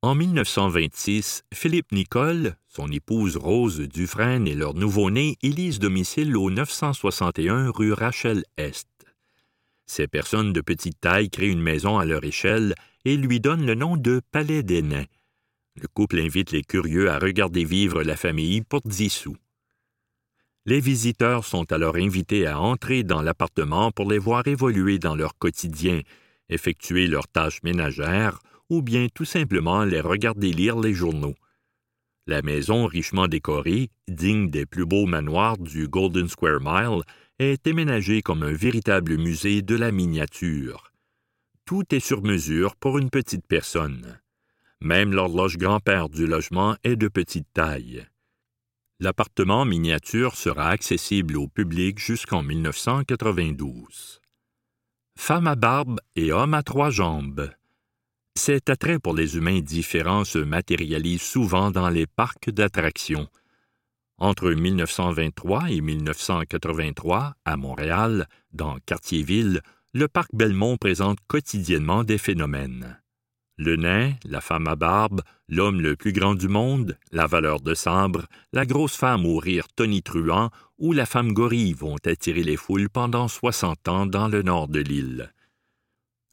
en 0.01 0.15
1926, 0.15 1.43
Philippe 1.53 1.91
Nicole, 1.91 2.55
son 2.69 2.87
épouse 2.93 3.37
Rose 3.37 3.81
Dufresne 3.81 4.47
et 4.47 4.55
leur 4.55 4.75
nouveau-né 4.75 5.37
élisent 5.43 5.81
domicile 5.81 6.37
au 6.37 6.51
961 6.51 7.73
rue 7.73 7.93
Rachel-Est. 7.93 8.87
Ces 9.87 10.07
personnes 10.07 10.53
de 10.53 10.61
petite 10.61 11.01
taille 11.01 11.31
créent 11.31 11.51
une 11.51 11.61
maison 11.61 11.99
à 11.99 12.05
leur 12.05 12.23
échelle 12.23 12.77
et 13.05 13.17
lui 13.17 13.41
donnent 13.41 13.67
le 13.67 13.75
nom 13.75 13.97
de 13.97 14.21
Palais 14.31 14.63
des 14.63 14.83
Nains. 14.83 15.07
Le 15.75 15.89
couple 15.89 16.21
invite 16.21 16.53
les 16.53 16.63
curieux 16.63 17.11
à 17.11 17.19
regarder 17.19 17.65
vivre 17.65 18.05
la 18.05 18.17
famille 18.17 18.61
pour 18.61 18.83
dix 18.85 19.11
sous. 19.11 19.37
Les 20.69 20.81
visiteurs 20.81 21.47
sont 21.47 21.73
alors 21.73 21.97
invités 21.97 22.47
à 22.47 22.61
entrer 22.61 23.03
dans 23.03 23.23
l'appartement 23.23 23.91
pour 23.91 24.11
les 24.11 24.19
voir 24.19 24.47
évoluer 24.47 24.99
dans 24.99 25.17
leur 25.17 25.39
quotidien, 25.39 26.03
effectuer 26.51 27.07
leurs 27.07 27.27
tâches 27.27 27.63
ménagères, 27.63 28.39
ou 28.69 28.83
bien 28.83 29.07
tout 29.15 29.25
simplement 29.25 29.87
les 29.87 30.03
regarder 30.03 30.53
lire 30.53 30.79
les 30.79 30.93
journaux. 30.93 31.37
La 32.27 32.43
maison 32.43 32.85
richement 32.85 33.29
décorée, 33.29 33.89
digne 34.09 34.51
des 34.51 34.67
plus 34.67 34.85
beaux 34.85 35.07
manoirs 35.07 35.57
du 35.57 35.89
Golden 35.89 36.29
Square 36.29 36.61
Mile, 36.61 37.01
est 37.39 37.67
aménagée 37.67 38.21
comme 38.21 38.43
un 38.43 38.53
véritable 38.53 39.17
musée 39.17 39.63
de 39.63 39.75
la 39.75 39.91
miniature. 39.91 40.93
Tout 41.65 41.95
est 41.95 42.07
sur 42.07 42.21
mesure 42.23 42.77
pour 42.77 42.99
une 42.99 43.09
petite 43.09 43.47
personne. 43.47 44.21
Même 44.83 45.15
l'horloge 45.15 45.57
grand-père 45.57 46.11
du 46.11 46.27
logement 46.27 46.77
est 46.85 46.97
de 46.97 47.09
petite 47.09 47.49
taille. 47.55 48.07
L'appartement 49.01 49.65
miniature 49.65 50.35
sera 50.35 50.71
accessible 50.71 51.37
au 51.37 51.47
public 51.47 52.01
jusqu'en 52.01 52.43
1992. 52.43 54.21
Femme 55.17 55.47
à 55.47 55.55
barbe 55.55 56.01
et 56.17 56.33
homme 56.33 56.53
à 56.53 56.65
trois 56.65 56.91
jambes. 56.91 57.49
Cet 58.35 58.69
attrait 58.69 58.99
pour 58.99 59.15
les 59.15 59.37
humains 59.37 59.61
différents 59.61 60.25
se 60.25 60.39
matérialise 60.39 61.23
souvent 61.23 61.71
dans 61.71 61.91
les 61.91 62.09
parcs 62.09 62.51
d'attractions. 62.51 63.29
Entre 64.19 64.51
1923 64.51 65.71
et 65.71 65.81
1983, 65.81 67.35
à 67.45 67.57
Montréal, 67.57 68.27
dans 68.53 68.79
Quartier-Ville, 68.85 69.61
le 69.95 70.09
parc 70.09 70.31
Belmont 70.35 70.77
présente 70.77 71.19
quotidiennement 71.29 72.03
des 72.03 72.19
phénomènes. 72.19 73.01
Le 73.61 73.75
nain, 73.75 74.13
la 74.25 74.41
femme 74.41 74.69
à 74.69 74.77
barbe, 74.77 75.23
l'homme 75.49 75.81
le 75.81 75.97
plus 75.97 76.13
grand 76.13 76.37
du 76.37 76.47
monde, 76.47 76.97
la 77.11 77.27
valeur 77.27 77.61
de 77.61 77.75
sabre, 77.75 78.27
la 78.53 78.65
grosse 78.65 78.95
femme 78.95 79.27
au 79.27 79.39
rire 79.39 79.67
tonitruant 79.75 80.51
où 80.79 80.93
la 80.93 81.07
femme 81.07 81.33
gorille 81.33 81.73
vont 81.73 81.97
attirer 82.07 82.45
les 82.45 82.57
foules 82.57 82.89
pendant 82.89 83.27
60 83.27 83.89
ans 83.89 84.07
dans 84.07 84.29
le 84.29 84.43
nord 84.43 84.69
de 84.69 84.79
l'île. 84.79 85.33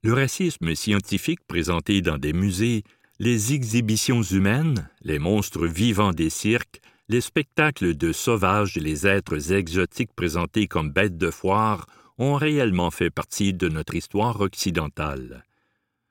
Le 0.04 0.14
racisme 0.14 0.76
scientifique 0.76 1.40
présenté 1.48 2.04
dans 2.04 2.20
des 2.20 2.32
musées, 2.32 2.84
les 3.18 3.54
exhibitions 3.54 4.22
humaines, 4.22 4.88
les 5.02 5.18
monstres 5.18 5.66
vivants 5.66 6.14
des 6.14 6.30
cirques, 6.30 6.80
les 7.10 7.22
spectacles 7.22 7.96
de 7.96 8.12
sauvages 8.12 8.78
et 8.78 8.82
les 8.82 9.08
êtres 9.08 9.52
exotiques 9.52 10.14
présentés 10.16 10.68
comme 10.68 10.92
bêtes 10.92 11.18
de 11.18 11.32
foire 11.32 11.88
ont 12.20 12.36
réellement 12.36 12.92
fait 12.92 13.10
partie 13.10 13.52
de 13.52 13.68
notre 13.68 13.96
histoire 13.96 14.42
occidentale. 14.42 15.44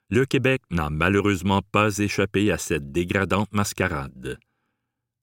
Le 0.09 0.25
Québec 0.25 0.61
n'a 0.69 0.91
malheureusement 0.91 1.61
pas 1.71 1.97
échappé 1.97 2.51
à 2.51 2.59
cette 2.59 2.91
dégradante 2.91 3.51
mascarade. 3.53 4.37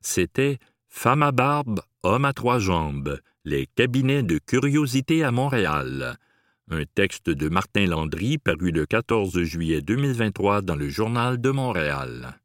C'était 0.01 0.59
Femme 0.88 1.23
à 1.23 1.31
barbe, 1.31 1.81
homme 2.03 2.25
à 2.25 2.33
trois 2.33 2.59
jambes, 2.59 3.21
les 3.45 3.66
cabinets 3.66 4.25
de 4.25 4.38
curiosité 4.38 5.23
à 5.23 5.31
Montréal. 5.31 6.18
Un 6.68 6.85
texte 6.85 7.31
de 7.31 7.49
Martin 7.49 7.87
Landry 7.87 8.38
paru 8.38 8.73
le 8.73 8.85
14 8.85 9.40
juillet 9.42 9.83
2023 9.83 10.62
dans 10.62 10.77
le 10.77 10.88
Journal 10.88 11.40
de 11.40 11.51
Montréal. 11.51 12.40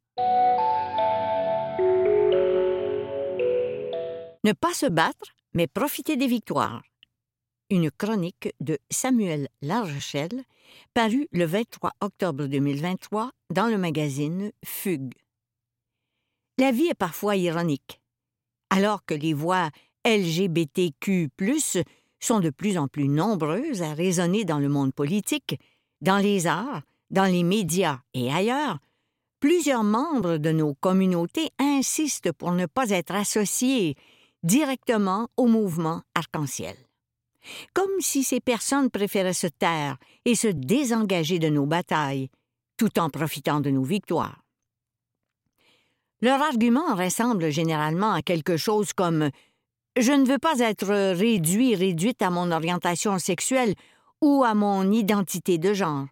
Ne 4.44 4.54
pas 4.54 4.74
se 4.74 4.86
battre, 4.86 5.34
mais 5.54 5.68
profiter 5.68 6.18
des 6.18 6.28
victoires. 6.28 6.84
Une 7.70 7.90
chronique 7.92 8.54
de 8.62 8.78
Samuel 8.90 9.50
parue 10.94 11.28
le 11.32 11.46
23 11.46 11.92
octobre 12.02 12.46
2023 12.46 13.32
dans 13.54 13.68
le 13.68 13.78
magazine 13.78 14.52
Fugue. 14.66 15.14
La 16.58 16.72
vie 16.72 16.88
est 16.88 16.96
parfois 16.96 17.36
ironique. 17.36 18.02
Alors 18.70 19.06
que 19.06 19.14
les 19.14 19.34
voix 19.34 19.70
LGBTQ, 20.06 21.30
sont 22.20 22.40
de 22.40 22.50
plus 22.50 22.78
en 22.78 22.88
plus 22.88 23.08
nombreuses 23.08 23.82
à 23.82 23.94
résonner 23.94 24.46
dans 24.46 24.60
le 24.60 24.70
monde 24.70 24.94
politique, 24.94 25.60
dans 26.02 26.18
les 26.18 26.48
arts, 26.48 26.82
dans 27.12 27.26
les 27.26 27.44
médias 27.44 28.00
et 28.14 28.32
ailleurs, 28.32 28.80
plusieurs 29.40 29.84
membres 29.84 30.38
de 30.38 30.52
nos 30.52 30.74
communautés 30.76 31.52
insistent 31.60 32.32
pour 32.32 32.52
ne 32.52 32.66
pas 32.66 32.90
être 32.90 33.14
associés 33.14 33.96
directement 34.44 35.30
au 35.38 35.46
mouvement 35.46 36.02
arc-en-ciel. 36.16 36.76
Comme 37.74 38.00
si 38.00 38.24
ces 38.24 38.40
personnes 38.40 38.90
préféraient 38.90 39.34
se 39.34 39.48
taire 39.48 39.98
et 40.26 40.36
se 40.36 40.48
désengager 40.48 41.40
de 41.40 41.50
nos 41.50 41.66
batailles, 41.66 42.30
tout 42.78 43.00
en 43.00 43.10
profitant 43.10 43.60
de 43.60 43.70
nos 43.70 43.84
victoires. 43.84 44.44
Leur 46.22 46.42
argument 46.42 46.96
ressemble 46.96 47.52
généralement 47.52 48.14
à 48.14 48.22
quelque 48.22 48.58
chose 48.58 48.94
comme 48.94 49.30
Je 49.96 50.12
ne 50.12 50.26
veux 50.26 50.40
pas 50.40 50.60
être 50.60 51.14
réduit, 51.14 51.76
réduite 51.76 52.22
à 52.22 52.30
mon 52.30 52.52
orientation 52.52 53.20
sexuelle 53.20 53.76
ou 54.22 54.44
à 54.44 54.54
mon 54.54 54.92
identité 54.92 55.58
de 55.58 55.74
genre. 55.74 56.08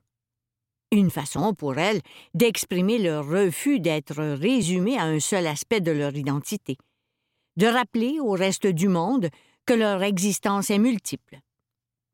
Une 0.92 1.10
façon 1.10 1.54
pour 1.54 1.78
elles 1.78 2.02
d'exprimer 2.34 3.00
leur 3.00 3.28
refus 3.28 3.80
d'être 3.80 4.24
résumées 4.24 4.98
à 4.98 5.06
un 5.06 5.20
seul 5.20 5.48
aspect 5.48 5.82
de 5.82 5.92
leur 5.92 6.16
identité 6.16 6.78
de 7.58 7.68
rappeler 7.68 8.20
au 8.20 8.32
reste 8.32 8.68
du 8.68 8.88
monde 8.88 9.30
que 9.66 9.74
leur 9.74 10.04
existence 10.04 10.70
est 10.70 10.80
multiple, 10.80 11.40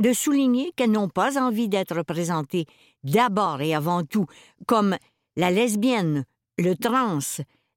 de 0.02 0.14
souligner 0.14 0.72
qu'elles 0.76 0.92
n'ont 0.92 1.10
pas 1.10 1.42
envie 1.42 1.70
d'être 1.70 2.04
présentées 2.04 2.66
d'abord 3.04 3.62
et 3.62 3.74
avant 3.74 4.04
tout 4.04 4.26
comme 4.68 4.98
la 5.36 5.52
lesbienne, 5.52 6.26
le 6.58 6.76
trans, 6.76 7.20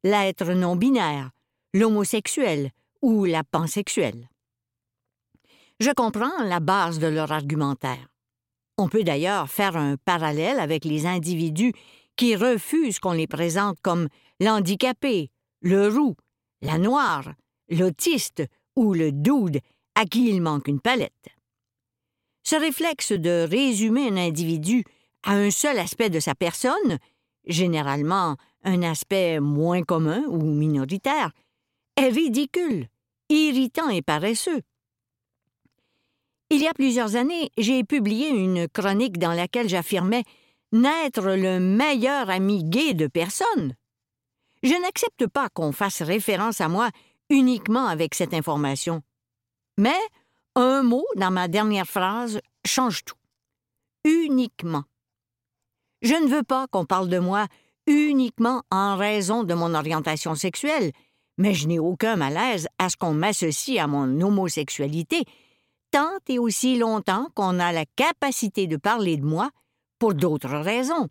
l'être 0.03 0.53
non-binaire, 0.53 1.31
l'homosexuel 1.73 2.71
ou 3.03 3.25
la 3.25 3.45
pansexuelle. 3.45 4.29
Je 5.81 5.91
comprends 5.91 6.43
la 6.45 6.61
base 6.61 6.99
de 6.99 7.07
leur 7.07 7.33
argumentaire. 7.33 8.09
On 8.79 8.89
peut 8.89 9.05
d'ailleurs 9.05 9.49
faire 9.51 9.77
un 9.77 9.97
parallèle 9.97 10.61
avec 10.61 10.85
les 10.85 11.07
individus 11.07 11.73
qui 12.17 12.37
refusent 12.37 12.99
qu'on 12.99 13.13
les 13.13 13.27
présente 13.27 13.79
comme 13.83 14.09
l'handicapé, 14.41 15.31
le 15.63 15.89
roux, 15.89 16.17
la 16.63 16.79
noire, 16.79 17.33
l'autiste 17.69 18.43
ou 18.77 18.95
le 18.95 19.13
dude 19.13 19.61
à 19.95 20.05
qui 20.05 20.29
il 20.29 20.41
manque 20.41 20.69
une 20.69 20.81
palette. 20.81 21.13
Ce 22.43 22.57
réflexe 22.57 23.13
de 23.13 23.47
résumer 23.49 24.09
un 24.09 24.17
individu 24.17 24.85
à 25.23 25.33
un 25.33 25.51
seul 25.51 25.79
aspect 25.79 26.11
de 26.11 26.21
sa 26.21 26.35
personne, 26.35 26.99
généralement 27.47 28.37
un 28.65 28.83
aspect 28.83 29.41
moins 29.41 29.83
commun 29.83 30.25
ou 30.29 30.43
minoritaire, 30.43 31.31
est 31.97 32.09
ridicule, 32.09 32.89
irritant 33.29 33.89
et 33.89 34.03
paresseux. 34.03 34.63
Il 36.51 36.61
y 36.61 36.69
a 36.69 36.75
plusieurs 36.75 37.17
années, 37.17 37.51
j'ai 37.57 37.85
publié 37.85 38.29
une 38.29 38.69
chronique 38.69 39.19
dans 39.19 39.33
laquelle 39.33 39.69
j'affirmais 39.69 40.25
n'être 40.73 41.23
le 41.23 41.61
meilleur 41.61 42.29
ami 42.29 42.65
gay 42.65 42.95
de 42.95 43.07
personne. 43.07 43.75
Je 44.63 44.75
n'accepte 44.83 45.27
pas 45.27 45.49
qu'on 45.49 45.73
fasse 45.73 46.03
référence 46.03 46.61
à 46.61 46.69
moi 46.69 46.91
uniquement 47.31 47.87
avec 47.87 48.15
cette 48.15 48.35
information. 48.35 49.03
Mais 49.79 49.99
un 50.55 50.83
mot 50.83 51.05
dans 51.17 51.31
ma 51.31 51.49
dernière 51.49 51.87
phrase 51.87 52.41
change 52.65 53.05
tout. 53.05 53.17
Uniquement. 54.05 54.85
Je 56.03 56.15
ne 56.15 56.29
veux 56.29 56.43
pas 56.43 56.67
qu'on 56.69 56.85
parle 56.85 57.09
de 57.09 57.19
moi 57.19 57.47
uniquement 57.87 58.63
en 58.71 58.97
raison 58.97 59.43
de 59.45 59.55
mon 59.55 59.75
orientation 59.75 60.35
sexuelle, 60.35 60.93
mais 61.39 61.55
je 61.55 61.67
n'ai 61.67 61.79
aucun 61.79 62.17
malaise 62.17 62.69
à 62.79 62.89
ce 62.89 62.97
qu'on 62.97 63.15
m'associe 63.15 63.83
à 63.83 63.87
mon 63.87 64.21
homosexualité, 64.21 65.25
tant 65.91 66.19
et 66.29 66.39
aussi 66.39 66.79
longtemps 66.79 67.29
qu'on 67.35 67.59
a 67.59 67.73
la 67.73 67.85
capacité 67.97 68.67
de 68.67 68.77
parler 68.77 69.17
de 69.17 69.25
moi 69.25 69.51
pour 69.99 70.15
d'autres 70.15 70.57
raisons. 70.59 71.09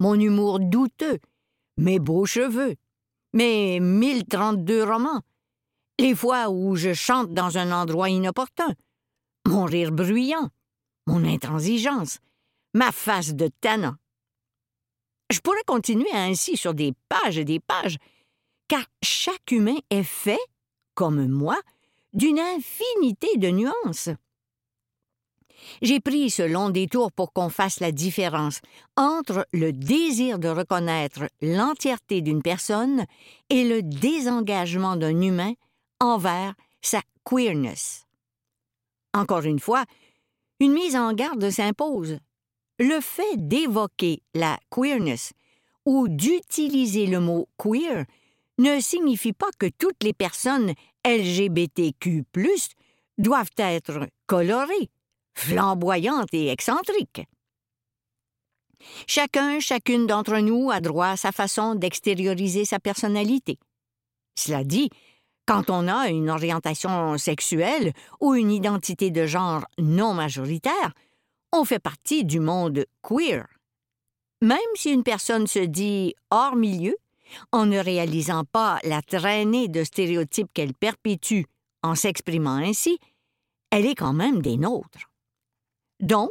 Mon 0.00 0.18
humour 0.18 0.60
douteux, 0.60 1.18
mes 1.76 1.98
beaux 1.98 2.26
cheveux, 2.26 2.76
mes 3.32 3.80
1032 3.80 4.84
romans, 4.84 5.22
les 5.98 6.14
fois 6.14 6.50
où 6.50 6.76
je 6.76 6.92
chante 6.92 7.32
dans 7.32 7.58
un 7.58 7.72
endroit 7.72 8.10
inopportun, 8.10 8.74
mon 9.46 9.64
rire 9.64 9.92
bruyant, 9.92 10.48
mon 11.06 11.24
intransigeance, 11.24 12.18
ma 12.74 12.92
face 12.92 13.34
de 13.34 13.48
tannant. 13.60 13.96
Je 15.30 15.40
pourrais 15.40 15.64
continuer 15.66 16.12
ainsi 16.12 16.56
sur 16.56 16.74
des 16.74 16.92
pages 17.08 17.38
et 17.38 17.44
des 17.44 17.60
pages, 17.60 17.96
car 18.68 18.84
chaque 19.02 19.50
humain 19.50 19.78
est 19.90 20.02
fait, 20.02 20.40
comme 20.94 21.26
moi, 21.28 21.58
d'une 22.12 22.38
infinité 22.38 23.38
de 23.38 23.48
nuances. 23.48 24.10
J'ai 25.80 26.00
pris 26.00 26.30
ce 26.30 26.42
long 26.42 26.70
détour 26.70 27.12
pour 27.12 27.32
qu'on 27.32 27.48
fasse 27.48 27.80
la 27.80 27.92
différence 27.92 28.60
entre 28.96 29.46
le 29.52 29.72
désir 29.72 30.38
de 30.38 30.48
reconnaître 30.48 31.28
l'entièreté 31.40 32.20
d'une 32.20 32.42
personne 32.42 33.04
et 33.50 33.64
le 33.64 33.82
désengagement 33.82 34.96
d'un 34.96 35.20
humain 35.20 35.52
envers 36.00 36.54
sa 36.80 37.00
queerness. 37.24 38.06
Encore 39.14 39.42
une 39.44 39.60
fois, 39.60 39.84
une 40.60 40.72
mise 40.72 40.96
en 40.96 41.12
garde 41.12 41.50
s'impose. 41.50 42.18
Le 42.78 43.00
fait 43.00 43.36
d'évoquer 43.36 44.22
la 44.34 44.58
queerness 44.70 45.32
ou 45.84 46.08
d'utiliser 46.08 47.06
le 47.06 47.20
mot 47.20 47.48
queer 47.58 48.04
ne 48.58 48.80
signifie 48.80 49.32
pas 49.32 49.50
que 49.58 49.66
toutes 49.78 50.02
les 50.02 50.12
personnes 50.12 50.72
LGBTQ 51.04 52.24
doivent 53.18 53.50
être 53.58 54.08
colorées, 54.26 54.90
flamboyante 55.34 56.32
et 56.32 56.48
excentrique. 56.48 57.22
Chacun, 59.06 59.60
chacune 59.60 60.06
d'entre 60.06 60.38
nous 60.38 60.70
a 60.70 60.80
droit 60.80 61.08
à 61.08 61.16
sa 61.16 61.32
façon 61.32 61.74
d'extérioriser 61.74 62.64
sa 62.64 62.80
personnalité. 62.80 63.58
Cela 64.36 64.64
dit, 64.64 64.90
quand 65.46 65.70
on 65.70 65.88
a 65.88 66.08
une 66.08 66.30
orientation 66.30 67.18
sexuelle 67.18 67.92
ou 68.20 68.34
une 68.34 68.50
identité 68.50 69.10
de 69.10 69.26
genre 69.26 69.64
non 69.78 70.14
majoritaire, 70.14 70.92
on 71.52 71.64
fait 71.64 71.78
partie 71.78 72.24
du 72.24 72.40
monde 72.40 72.86
queer. 73.02 73.46
Même 74.40 74.58
si 74.74 74.90
une 74.90 75.02
personne 75.02 75.46
se 75.46 75.58
dit 75.58 76.14
hors 76.30 76.56
milieu, 76.56 76.96
en 77.50 77.66
ne 77.66 77.78
réalisant 77.78 78.44
pas 78.44 78.78
la 78.84 79.02
traînée 79.02 79.68
de 79.68 79.84
stéréotypes 79.84 80.52
qu'elle 80.52 80.74
perpétue 80.74 81.42
en 81.82 81.94
s'exprimant 81.94 82.56
ainsi, 82.56 82.98
elle 83.70 83.86
est 83.86 83.94
quand 83.94 84.12
même 84.12 84.42
des 84.42 84.56
nôtres. 84.56 85.11
Donc, 86.02 86.30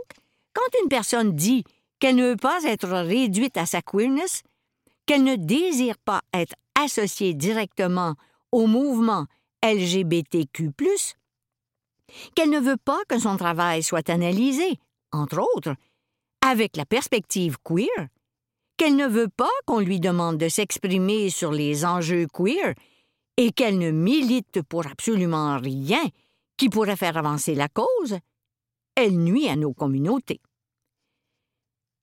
quand 0.53 0.79
une 0.83 0.89
personne 0.89 1.33
dit 1.33 1.63
qu'elle 1.99 2.15
ne 2.15 2.31
veut 2.31 2.37
pas 2.37 2.63
être 2.65 2.89
réduite 2.89 3.57
à 3.57 3.65
sa 3.65 3.81
queerness, 3.81 4.43
qu'elle 5.05 5.23
ne 5.23 5.35
désire 5.35 5.97
pas 5.97 6.21
être 6.33 6.53
associée 6.75 7.33
directement 7.33 8.15
au 8.51 8.67
mouvement 8.67 9.25
LGBTQ, 9.63 10.71
qu'elle 12.35 12.49
ne 12.49 12.59
veut 12.59 12.77
pas 12.77 12.99
que 13.07 13.17
son 13.17 13.37
travail 13.37 13.81
soit 13.81 14.09
analysé, 14.09 14.77
entre 15.11 15.39
autres, 15.55 15.75
avec 16.45 16.75
la 16.75 16.85
perspective 16.85 17.57
queer, 17.63 18.07
qu'elle 18.75 18.95
ne 18.95 19.07
veut 19.07 19.29
pas 19.29 19.49
qu'on 19.65 19.79
lui 19.79 19.99
demande 19.99 20.37
de 20.37 20.49
s'exprimer 20.49 21.29
sur 21.29 21.51
les 21.51 21.85
enjeux 21.85 22.27
queer, 22.27 22.73
et 23.37 23.51
qu'elle 23.51 23.79
ne 23.79 23.91
milite 23.91 24.61
pour 24.63 24.85
absolument 24.85 25.57
rien 25.57 26.03
qui 26.57 26.69
pourrait 26.69 26.97
faire 26.97 27.17
avancer 27.17 27.55
la 27.55 27.69
cause, 27.69 28.19
elle 28.95 29.17
nuit 29.17 29.47
à 29.47 29.55
nos 29.55 29.73
communautés. 29.73 30.41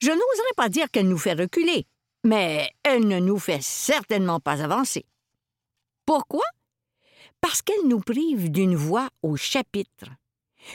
Je 0.01 0.11
n'oserais 0.11 0.55
pas 0.57 0.69
dire 0.69 0.91
qu'elle 0.91 1.09
nous 1.09 1.19
fait 1.19 1.35
reculer, 1.35 1.87
mais 2.25 2.73
elle 2.83 3.07
ne 3.07 3.19
nous 3.19 3.39
fait 3.39 3.63
certainement 3.63 4.41
pas 4.41 4.63
avancer. 4.63 5.05
Pourquoi? 6.07 6.45
Parce 7.41 7.63
qu'elle 7.63 7.87
nous 7.87 8.01
prive 8.01 8.51
d'une 8.51 8.77
voix 8.77 9.09
au 9.23 9.37
chapitre, 9.37 10.09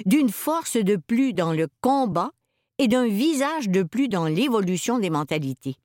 d'une 0.05 0.29
force 0.29 0.77
de 0.77 0.95
plus 0.95 1.33
dans 1.33 1.53
le 1.53 1.67
combat 1.81 2.31
et 2.77 2.87
d'un 2.87 3.07
visage 3.07 3.69
de 3.69 3.83
plus 3.83 4.07
dans 4.07 4.25
l'évolution 4.25 4.99
des 4.99 5.09
mentalités. 5.09 5.77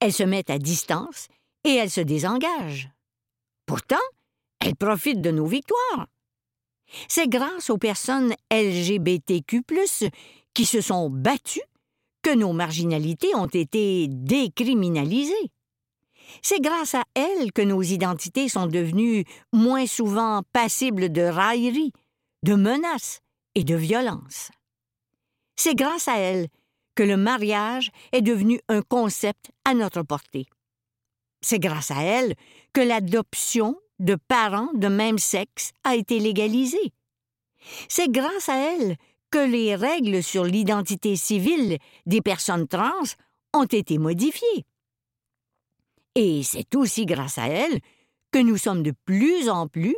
Elle 0.00 0.12
se 0.12 0.22
met 0.22 0.50
à 0.50 0.58
distance 0.58 1.28
et 1.64 1.74
elle 1.74 1.90
se 1.90 2.00
désengage. 2.00 2.90
Pourtant, 3.66 3.96
elle 4.60 4.76
profite 4.76 5.20
de 5.20 5.30
nos 5.30 5.46
victoires. 5.46 6.08
C'est 7.08 7.28
grâce 7.28 7.70
aux 7.70 7.78
personnes 7.78 8.34
LGBTQ, 8.50 9.62
qui 10.54 10.64
se 10.64 10.80
sont 10.80 11.10
battues, 11.10 11.60
que 12.22 12.34
nos 12.34 12.52
marginalités 12.52 13.34
ont 13.34 13.46
été 13.46 14.08
décriminalisées. 14.08 15.50
C'est 16.42 16.60
grâce 16.60 16.94
à 16.94 17.04
elles 17.14 17.52
que 17.52 17.62
nos 17.62 17.82
identités 17.82 18.48
sont 18.48 18.66
devenues 18.66 19.24
moins 19.52 19.86
souvent 19.86 20.42
passibles 20.52 21.10
de 21.10 21.22
railleries, 21.22 21.92
de 22.42 22.54
menaces 22.54 23.20
et 23.54 23.64
de 23.64 23.74
violences. 23.74 24.50
C'est 25.56 25.74
grâce 25.74 26.08
à 26.08 26.18
elles 26.18 26.48
que 26.94 27.02
le 27.02 27.16
mariage 27.16 27.90
est 28.12 28.22
devenu 28.22 28.60
un 28.68 28.82
concept 28.82 29.50
à 29.64 29.74
notre 29.74 30.02
portée. 30.02 30.46
C'est 31.40 31.58
grâce 31.60 31.90
à 31.90 32.02
elles 32.02 32.34
que 32.72 32.80
l'adoption 32.80 33.76
de 33.98 34.14
parents 34.14 34.72
de 34.74 34.88
même 34.88 35.18
sexe 35.18 35.72
a 35.84 35.96
été 35.96 36.18
légalisée. 36.18 36.92
C'est 37.88 38.10
grâce 38.10 38.48
à 38.48 38.56
elles 38.56 38.96
que 39.30 39.38
les 39.38 39.74
règles 39.74 40.22
sur 40.22 40.44
l'identité 40.44 41.16
civile 41.16 41.78
des 42.06 42.22
personnes 42.22 42.66
trans 42.66 43.04
ont 43.54 43.64
été 43.64 43.98
modifiées. 43.98 44.64
Et 46.14 46.42
c'est 46.42 46.74
aussi 46.74 47.06
grâce 47.06 47.38
à 47.38 47.48
elles 47.48 47.80
que 48.30 48.38
nous 48.38 48.56
sommes 48.56 48.82
de 48.82 48.92
plus 49.04 49.48
en 49.48 49.68
plus 49.68 49.96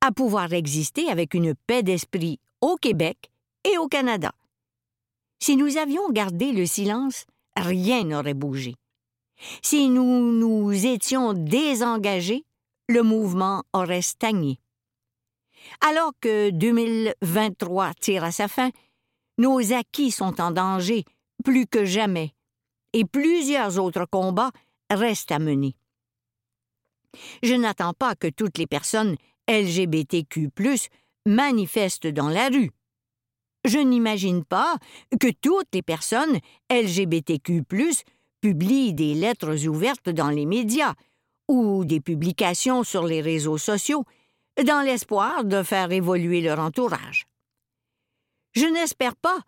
à 0.00 0.12
pouvoir 0.12 0.52
exister 0.52 1.08
avec 1.08 1.34
une 1.34 1.54
paix 1.54 1.82
d'esprit 1.82 2.40
au 2.60 2.76
Québec 2.76 3.30
et 3.64 3.78
au 3.78 3.88
Canada. 3.88 4.32
Si 5.38 5.56
nous 5.56 5.76
avions 5.76 6.10
gardé 6.10 6.52
le 6.52 6.66
silence, 6.66 7.24
rien 7.56 8.04
n'aurait 8.04 8.34
bougé. 8.34 8.74
Si 9.62 9.88
nous 9.88 10.32
nous 10.32 10.86
étions 10.86 11.32
désengagés, 11.32 12.44
le 12.88 13.02
mouvement 13.02 13.62
aurait 13.72 14.02
stagné. 14.02 14.58
Alors 15.80 16.12
que 16.20 16.50
2023 16.50 17.94
tire 17.94 18.24
à 18.24 18.32
sa 18.32 18.48
fin, 18.48 18.70
nos 19.38 19.72
acquis 19.72 20.10
sont 20.10 20.40
en 20.40 20.50
danger 20.50 21.04
plus 21.44 21.66
que 21.66 21.84
jamais, 21.84 22.34
et 22.92 23.04
plusieurs 23.04 23.78
autres 23.78 24.06
combats 24.10 24.50
restent 24.90 25.32
à 25.32 25.38
mener. 25.38 25.74
Je 27.42 27.54
n'attends 27.54 27.94
pas 27.94 28.14
que 28.14 28.28
toutes 28.28 28.58
les 28.58 28.66
personnes 28.66 29.16
LGBTQ 29.48 30.50
manifestent 31.26 32.06
dans 32.06 32.28
la 32.28 32.48
rue. 32.48 32.70
Je 33.64 33.78
n'imagine 33.78 34.44
pas 34.44 34.76
que 35.20 35.30
toutes 35.30 35.68
les 35.72 35.82
personnes 35.82 36.38
LGBTQ 36.70 37.62
publient 38.40 38.94
des 38.94 39.14
lettres 39.14 39.66
ouvertes 39.66 40.08
dans 40.08 40.30
les 40.30 40.46
médias 40.46 40.94
ou 41.48 41.84
des 41.84 42.00
publications 42.00 42.84
sur 42.84 43.04
les 43.04 43.20
réseaux 43.20 43.58
sociaux 43.58 44.04
dans 44.64 44.84
l'espoir 44.84 45.44
de 45.44 45.62
faire 45.62 45.90
évoluer 45.92 46.40
leur 46.40 46.58
entourage. 46.58 47.26
Je 48.52 48.66
n'espère 48.66 49.16
pas 49.16 49.38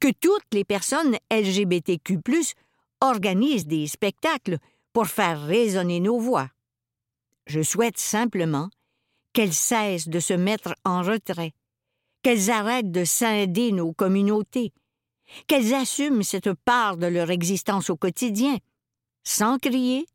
que 0.00 0.08
toutes 0.20 0.52
les 0.52 0.64
personnes 0.64 1.16
LGBTQ 1.30 2.18
organisent 3.00 3.66
des 3.66 3.86
spectacles 3.86 4.58
pour 4.92 5.06
faire 5.06 5.44
résonner 5.44 6.00
nos 6.00 6.18
voix. 6.18 6.48
Je 7.46 7.62
souhaite 7.62 7.98
simplement 7.98 8.70
qu'elles 9.32 9.52
cessent 9.52 10.08
de 10.08 10.20
se 10.20 10.32
mettre 10.32 10.74
en 10.84 11.02
retrait, 11.02 11.52
qu'elles 12.22 12.50
arrêtent 12.50 12.90
de 12.90 13.04
scinder 13.04 13.72
nos 13.72 13.92
communautés, 13.92 14.72
qu'elles 15.46 15.74
assument 15.74 16.22
cette 16.22 16.52
part 16.52 16.96
de 16.96 17.06
leur 17.06 17.30
existence 17.30 17.90
au 17.90 17.96
quotidien, 17.96 18.56
sans 19.24 19.58
crier, 19.58 20.06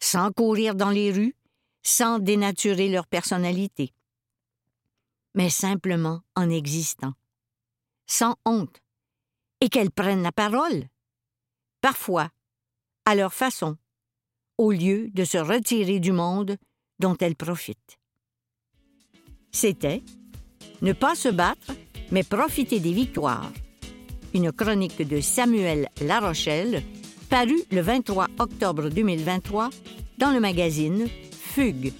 sans 0.00 0.32
courir 0.32 0.74
dans 0.74 0.90
les 0.90 1.12
rues, 1.12 1.34
sans 1.82 2.18
dénaturer 2.18 2.88
leur 2.88 3.06
personnalité, 3.06 3.92
mais 5.34 5.50
simplement 5.50 6.22
en 6.34 6.50
existant, 6.50 7.14
sans 8.06 8.36
honte, 8.44 8.82
et 9.60 9.68
qu'elles 9.68 9.90
prennent 9.90 10.22
la 10.22 10.32
parole, 10.32 10.88
parfois, 11.80 12.30
à 13.04 13.14
leur 13.14 13.32
façon, 13.32 13.76
au 14.56 14.72
lieu 14.72 15.08
de 15.10 15.24
se 15.24 15.38
retirer 15.38 16.00
du 16.00 16.12
monde 16.12 16.56
dont 16.98 17.16
elles 17.20 17.36
profitent. 17.36 17.98
C'était 19.52 20.02
Ne 20.82 20.92
pas 20.92 21.14
se 21.14 21.28
battre, 21.28 21.72
mais 22.10 22.22
profiter 22.22 22.80
des 22.80 22.92
victoires. 22.92 23.52
Une 24.34 24.52
chronique 24.52 25.06
de 25.06 25.20
Samuel 25.20 25.88
Larochelle 26.00 26.82
paru 27.28 27.56
le 27.70 27.80
23 27.80 28.28
octobre 28.38 28.88
2023 28.88 29.70
dans 30.18 30.30
le 30.30 30.40
magazine 30.40 31.08
Fugue. 31.32 31.92